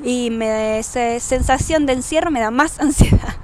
y 0.02 0.30
me 0.30 0.80
esa 0.80 1.20
sensación 1.20 1.86
de 1.86 1.92
encierro 1.92 2.32
me 2.32 2.40
da 2.40 2.52
más 2.52 2.80
ansiedad. 2.80 3.36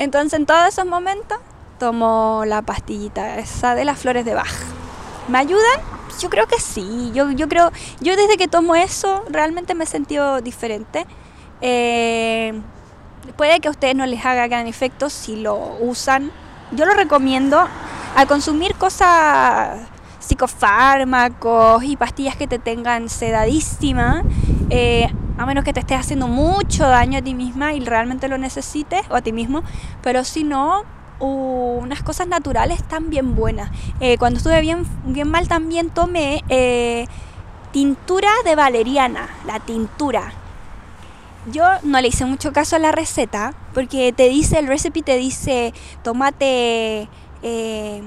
Entonces 0.00 0.32
en 0.32 0.46
todos 0.46 0.66
esos 0.66 0.84
momentos 0.84 1.38
tomo 1.78 2.42
la 2.44 2.62
pastillita 2.62 3.38
esa 3.38 3.76
de 3.76 3.84
las 3.84 4.00
flores 4.00 4.24
de 4.24 4.34
Bach. 4.34 4.50
¿Me 5.28 5.38
ayudan? 5.38 5.99
Yo 6.20 6.28
creo 6.28 6.46
que 6.46 6.60
sí. 6.60 7.10
Yo, 7.14 7.30
yo 7.30 7.48
creo, 7.48 7.72
yo 8.00 8.16
desde 8.16 8.36
que 8.36 8.46
tomo 8.46 8.74
eso 8.74 9.24
realmente 9.30 9.74
me 9.74 9.84
he 9.84 9.86
sentido 9.86 10.40
diferente. 10.40 11.06
Eh, 11.62 12.60
puede 13.36 13.60
que 13.60 13.68
a 13.68 13.70
ustedes 13.70 13.94
no 13.94 14.06
les 14.06 14.24
haga 14.24 14.46
gran 14.46 14.66
efecto 14.66 15.10
si 15.10 15.36
lo 15.36 15.76
usan. 15.80 16.30
Yo 16.72 16.84
lo 16.84 16.94
recomiendo 16.94 17.66
al 18.16 18.26
consumir 18.26 18.74
cosas 18.74 19.80
psicofármacos 20.18 21.82
y 21.84 21.96
pastillas 21.96 22.36
que 22.36 22.46
te 22.46 22.58
tengan 22.58 23.08
sedadísima, 23.08 24.22
eh, 24.68 25.08
a 25.38 25.46
menos 25.46 25.64
que 25.64 25.72
te 25.72 25.80
estés 25.80 25.98
haciendo 25.98 26.28
mucho 26.28 26.86
daño 26.86 27.18
a 27.18 27.22
ti 27.22 27.34
misma 27.34 27.72
y 27.72 27.80
realmente 27.80 28.28
lo 28.28 28.38
necesites, 28.38 29.02
o 29.10 29.16
a 29.16 29.22
ti 29.22 29.32
mismo, 29.32 29.62
pero 30.02 30.22
si 30.22 30.44
no, 30.44 30.84
unas 31.20 32.02
cosas 32.02 32.26
naturales 32.26 32.80
están 32.80 33.10
bien 33.10 33.34
buenas. 33.34 33.70
Eh, 34.00 34.18
cuando 34.18 34.38
estuve 34.38 34.60
bien, 34.60 34.86
bien 35.04 35.28
mal 35.28 35.48
también 35.48 35.90
tomé 35.90 36.42
eh, 36.48 37.06
tintura 37.72 38.30
de 38.44 38.56
valeriana, 38.56 39.28
la 39.46 39.60
tintura. 39.60 40.32
Yo 41.52 41.64
no 41.82 42.00
le 42.00 42.08
hice 42.08 42.24
mucho 42.24 42.52
caso 42.52 42.76
a 42.76 42.78
la 42.78 42.92
receta 42.92 43.54
porque 43.72 44.12
te 44.12 44.28
dice, 44.28 44.58
el 44.58 44.66
recipe 44.66 45.02
te 45.02 45.16
dice, 45.16 45.72
tomate 46.02 47.08
eh, 47.42 48.02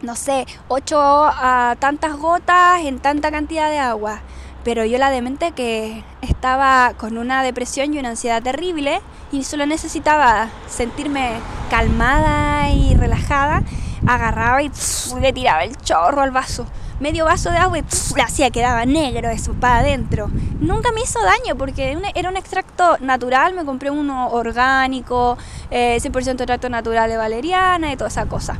no 0.00 0.14
sé, 0.14 0.46
ocho 0.68 0.98
a 1.00 1.76
tantas 1.78 2.16
gotas 2.16 2.82
en 2.84 3.00
tanta 3.00 3.30
cantidad 3.30 3.70
de 3.70 3.78
agua. 3.78 4.20
Pero 4.64 4.84
yo 4.84 4.98
la 4.98 5.10
demente 5.10 5.52
que 5.52 6.04
estaba 6.20 6.92
con 6.96 7.16
una 7.16 7.42
depresión 7.42 7.94
y 7.94 7.98
una 7.98 8.10
ansiedad 8.10 8.42
terrible 8.42 9.00
y 9.32 9.44
solo 9.44 9.66
necesitaba 9.66 10.48
sentirme 10.68 11.32
calmada 11.70 12.70
y 12.70 12.94
relajada, 12.94 13.62
agarraba 14.06 14.62
y 14.62 14.70
le 15.20 15.32
tiraba 15.32 15.64
el 15.64 15.76
chorro 15.76 16.22
al 16.22 16.30
vaso 16.30 16.66
medio 17.00 17.24
vaso 17.24 17.50
de 17.50 17.58
agua 17.58 17.78
y 17.78 17.84
la 18.16 18.24
hacía, 18.24 18.50
quedaba 18.50 18.84
negro 18.84 19.28
eso 19.30 19.52
para 19.54 19.78
adentro. 19.78 20.30
Nunca 20.60 20.90
me 20.92 21.00
hizo 21.00 21.20
daño 21.22 21.56
porque 21.56 21.96
era 22.14 22.28
un 22.28 22.36
extracto 22.36 22.98
natural, 22.98 23.54
me 23.54 23.64
compré 23.64 23.90
uno 23.90 24.28
orgánico, 24.30 25.38
eh, 25.70 25.98
100% 26.00 26.40
extracto 26.40 26.68
natural 26.68 27.08
de 27.08 27.16
valeriana 27.16 27.92
y 27.92 27.96
toda 27.96 28.08
esa 28.08 28.26
cosa. 28.26 28.56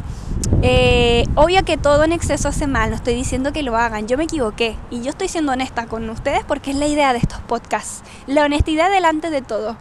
Eh, 0.62 1.24
obvio 1.35 1.64
que 1.64 1.77
todo 1.77 2.05
en 2.05 2.12
exceso 2.12 2.48
hace 2.48 2.66
mal, 2.66 2.90
no 2.90 2.96
estoy 2.96 3.14
diciendo 3.14 3.53
que 3.53 3.62
lo 3.62 3.77
hagan, 3.77 4.09
yo 4.09 4.18
me 4.18 4.24
equivoqué 4.24 4.77
y 4.90 5.03
yo 5.03 5.11
estoy 5.11 5.29
siendo 5.29 5.53
honesta 5.53 5.87
con 5.87 6.09
ustedes 6.11 6.44
porque 6.44 6.72
es 6.72 6.77
la 6.77 6.87
idea 6.87 7.12
de 7.12 7.20
estos 7.20 7.40
podcasts, 7.40 8.03
la 8.27 8.44
honestidad 8.44 8.90
delante 8.90 9.31
de 9.31 9.42
todo. 9.42 9.77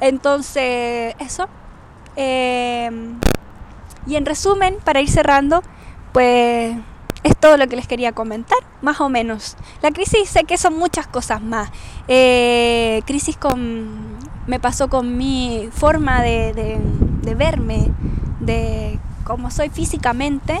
Entonces, 0.00 1.14
eso. 1.18 1.48
Eh, 2.16 2.90
y 4.06 4.16
en 4.16 4.26
resumen, 4.26 4.76
para 4.84 5.00
ir 5.00 5.10
cerrando, 5.10 5.62
pues 6.12 6.76
es 7.22 7.36
todo 7.36 7.56
lo 7.56 7.66
que 7.66 7.76
les 7.76 7.88
quería 7.88 8.12
comentar, 8.12 8.58
más 8.82 9.00
o 9.00 9.08
menos. 9.08 9.56
La 9.82 9.90
crisis 9.90 10.28
sé 10.28 10.44
que 10.44 10.56
son 10.56 10.78
muchas 10.78 11.06
cosas 11.06 11.42
más. 11.42 11.70
Eh, 12.08 13.02
crisis 13.04 13.36
con, 13.36 14.16
me 14.46 14.60
pasó 14.60 14.88
con 14.88 15.16
mi 15.16 15.68
forma 15.72 16.22
de, 16.22 16.80
verme, 17.36 17.90
de 18.40 18.98
cómo 19.26 19.50
soy 19.50 19.68
físicamente, 19.68 20.60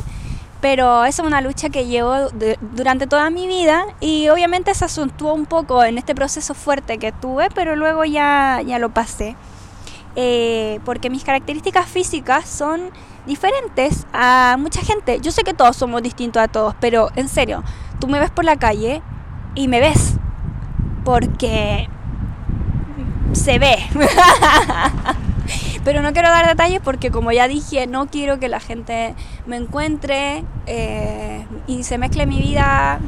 pero 0.60 1.04
es 1.04 1.18
una 1.20 1.40
lucha 1.40 1.68
que 1.68 1.86
llevo 1.86 2.28
durante 2.74 3.06
toda 3.06 3.30
mi 3.30 3.46
vida 3.46 3.84
y 4.00 4.28
obviamente 4.28 4.74
se 4.74 4.84
asuntuó 4.84 5.32
un 5.32 5.46
poco 5.46 5.84
en 5.84 5.96
este 5.96 6.14
proceso 6.14 6.52
fuerte 6.54 6.98
que 6.98 7.12
tuve, 7.12 7.48
pero 7.54 7.76
luego 7.76 8.04
ya, 8.04 8.60
ya 8.66 8.78
lo 8.78 8.90
pasé. 8.90 9.36
Eh, 10.16 10.80
porque 10.84 11.10
mis 11.10 11.24
características 11.24 11.86
físicas 11.86 12.48
son 12.48 12.90
diferentes 13.26 14.06
a 14.12 14.56
mucha 14.58 14.80
gente. 14.80 15.20
Yo 15.20 15.30
sé 15.30 15.44
que 15.44 15.54
todos 15.54 15.76
somos 15.76 16.02
distintos 16.02 16.42
a 16.42 16.48
todos, 16.48 16.74
pero 16.80 17.10
en 17.16 17.28
serio, 17.28 17.62
tú 18.00 18.08
me 18.08 18.18
ves 18.18 18.30
por 18.30 18.44
la 18.44 18.56
calle 18.56 19.02
y 19.54 19.68
me 19.68 19.78
ves 19.78 20.14
porque 21.04 21.88
se 23.32 23.58
ve. 23.58 23.76
pero 25.86 26.02
no 26.02 26.12
quiero 26.12 26.30
dar 26.30 26.48
detalles 26.48 26.80
porque 26.82 27.12
como 27.12 27.30
ya 27.30 27.46
dije, 27.46 27.86
no 27.86 28.08
quiero 28.08 28.40
que 28.40 28.48
la 28.48 28.58
gente 28.58 29.14
me 29.46 29.54
encuentre 29.54 30.42
eh, 30.66 31.46
y 31.68 31.84
se 31.84 31.96
mezcle 31.96 32.26
mi 32.26 32.40
vida 32.40 32.98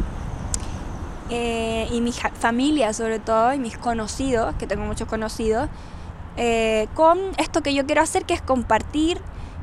eh, 1.29 1.89
y 1.91 2.01
mi 2.01 2.13
familia 2.13 2.93
sobre 2.93 3.19
todo 3.19 3.53
y 3.53 3.59
mis 3.59 3.77
conocidos, 3.77 4.55
que 4.61 4.69
tengo 4.69 4.85
muchos 4.85 5.09
conocidos, 5.09 5.69
eh, 6.37 6.87
con 6.95 7.19
esto 7.37 7.65
que 7.65 7.75
yo 7.75 7.85
quiero 7.85 8.01
hacer, 8.01 8.25
que 8.25 8.35
es 8.35 8.43
compartir 8.43 9.21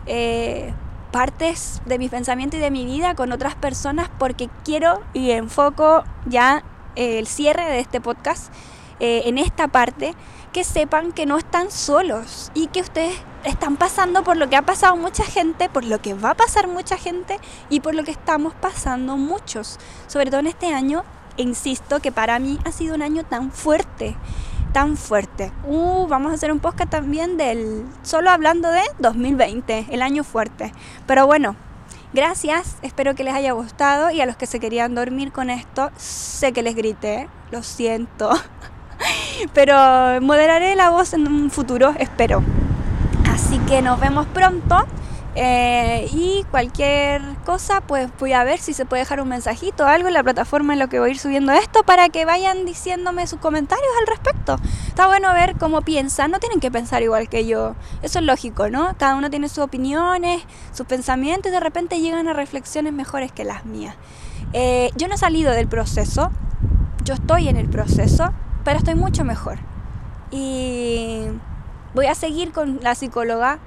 eh, 0.08 0.74
partes 1.14 1.82
de 1.86 1.98
mi 1.98 2.10
pensamiento 2.10 2.58
y 2.58 2.60
de 2.60 2.70
mi 2.70 2.84
vida 2.84 3.16
con 3.16 3.32
otras 3.32 3.56
personas 3.56 4.10
porque 4.20 4.50
quiero 4.66 5.02
y 5.14 5.32
enfoco 5.32 6.04
ya 6.26 6.66
el 6.98 7.28
cierre 7.28 7.64
de 7.64 7.80
este 7.80 8.02
podcast 8.02 8.52
eh, 9.00 9.24
en 9.26 9.38
esta 9.38 9.68
parte, 9.68 10.14
que 10.56 10.64
sepan 10.64 11.12
que 11.12 11.26
no 11.26 11.38
están 11.38 11.70
solos 11.70 12.50
y 12.54 12.68
que 12.68 12.80
ustedes 12.80 13.14
están 13.44 13.76
pasando 13.76 14.24
por 14.24 14.38
lo 14.38 14.50
que 14.50 14.56
ha 14.56 14.62
pasado 14.62 14.96
mucha 14.96 15.26
gente, 15.26 15.68
por 15.68 15.84
lo 15.84 16.02
que 16.02 16.14
va 16.14 16.30
a 16.30 16.34
pasar 16.34 16.70
mucha 16.70 16.96
gente 16.96 17.42
y 17.70 17.82
por 17.82 17.94
lo 17.94 18.06
que 18.06 18.12
estamos 18.12 18.54
pasando 18.54 19.18
muchos, 19.18 19.78
sobre 20.08 20.28
todo 20.28 20.40
en 20.40 20.48
este 20.48 20.74
año, 20.74 21.04
insisto 21.36 22.00
que 22.00 22.14
para 22.14 22.40
mí 22.40 22.58
ha 22.64 22.72
sido 22.72 22.96
un 22.96 23.02
año 23.02 23.26
tan 23.26 23.52
fuerte 23.52 24.16
tan 24.72 24.96
fuerte. 24.96 25.52
Uh, 25.66 26.08
vamos 26.08 26.32
a 26.32 26.36
hacer 26.36 26.54
un 26.54 26.60
podcast 26.60 26.90
también 26.90 27.36
del 27.36 27.86
solo 28.04 28.30
hablando 28.30 28.72
de 28.72 28.82
2020, 29.00 29.88
el 29.90 30.02
año 30.02 30.24
fuerte. 30.24 30.72
Pero 31.06 31.28
bueno, 31.28 31.58
gracias, 32.14 32.78
espero 32.82 33.14
que 33.14 33.26
les 33.26 33.34
haya 33.34 33.52
gustado 33.52 34.10
y 34.10 34.22
a 34.22 34.26
los 34.26 34.38
que 34.38 34.46
se 34.46 34.62
querían 34.62 34.96
dormir 34.96 35.34
con 35.34 35.50
esto, 35.50 35.92
sé 35.98 36.54
que 36.54 36.64
les 36.64 36.76
grité, 36.76 37.28
lo 37.52 37.62
siento. 37.62 38.32
Pero 39.54 39.76
moderaré 40.22 40.76
la 40.76 40.90
voz 40.90 41.14
en 41.14 41.28
un 41.28 41.52
futuro, 41.52 41.94
espero. 41.98 42.44
Así 43.30 43.60
que 43.60 43.82
nos 43.82 44.00
vemos 44.00 44.26
pronto 44.28 44.86
Eh, 45.38 46.08
y 46.14 46.46
cualquier 46.50 47.22
cosa, 47.46 47.82
pues 47.82 48.10
voy 48.22 48.32
a 48.32 48.46
ver 48.46 48.58
si 48.58 48.72
se 48.74 48.86
puede 48.86 49.02
dejar 49.02 49.20
un 49.20 49.28
mensajito 49.28 49.84
o 49.84 49.88
algo 49.88 50.08
en 50.08 50.14
la 50.14 50.24
plataforma 50.24 50.72
en 50.72 50.80
lo 50.80 50.88
que 50.88 50.98
voy 50.98 51.10
a 51.10 51.12
ir 51.12 51.20
subiendo 51.20 51.52
esto 51.52 51.84
para 51.84 52.08
que 52.08 52.24
vayan 52.24 52.64
diciéndome 52.64 53.28
sus 53.28 53.40
comentarios 53.42 53.90
al 54.00 54.08
respecto. 54.08 54.56
Está 54.88 55.08
bueno 55.08 55.34
ver 55.34 55.58
cómo 55.58 55.82
piensan, 55.82 56.32
no 56.32 56.40
tienen 56.40 56.62
que 56.62 56.72
pensar 56.72 57.04
igual 57.04 57.28
que 57.28 57.46
yo. 57.46 57.76
Eso 58.02 58.20
es 58.20 58.26
lógico, 58.26 58.70
¿no? 58.70 58.96
Cada 58.98 59.16
uno 59.16 59.30
tiene 59.30 59.50
sus 59.50 59.58
opiniones, 59.60 60.42
sus 60.72 60.86
pensamientos 60.86 61.52
y 61.52 61.54
de 61.54 61.60
repente 61.60 62.00
llegan 62.00 62.30
a 62.30 62.34
reflexiones 62.34 62.94
mejores 62.94 63.34
que 63.34 63.44
las 63.44 63.66
mías. 63.66 63.96
Eh, 64.54 64.90
yo 64.96 65.10
no 65.10 65.16
he 65.16 65.18
salido 65.18 65.52
del 65.52 65.68
proceso, 65.68 66.32
yo 67.04 67.14
estoy 67.14 67.50
en 67.50 67.58
el 67.58 67.68
proceso, 67.68 68.32
pero 68.66 68.80
estoy 68.80 68.96
mucho 68.96 69.24
mejor. 69.24 69.60
Y 70.32 71.22
voy 71.94 72.08
a 72.08 72.16
seguir 72.16 72.52
con 72.52 72.80
la 72.82 72.96
psicóloga 72.96 73.60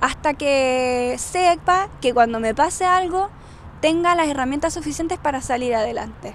hasta 0.00 0.34
que 0.34 1.14
sepa 1.18 1.88
que 2.00 2.12
cuando 2.12 2.40
me 2.40 2.54
pase 2.54 2.84
algo 2.84 3.30
tenga 3.80 4.16
las 4.16 4.26
herramientas 4.26 4.74
suficientes 4.74 5.18
para 5.18 5.40
salir 5.40 5.74
adelante. 5.76 6.34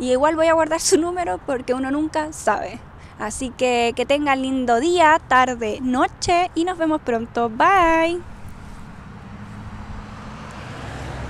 Y 0.00 0.10
igual 0.10 0.34
voy 0.34 0.48
a 0.48 0.54
guardar 0.54 0.80
su 0.80 0.98
número 0.98 1.38
porque 1.46 1.74
uno 1.74 1.92
nunca 1.92 2.32
sabe. 2.32 2.80
Así 3.20 3.50
que 3.50 3.92
que 3.94 4.06
tengan 4.06 4.40
lindo 4.40 4.80
día, 4.80 5.20
tarde, 5.28 5.78
noche 5.82 6.50
y 6.54 6.64
nos 6.64 6.78
vemos 6.78 7.02
pronto. 7.02 7.50
Bye. 7.50 8.39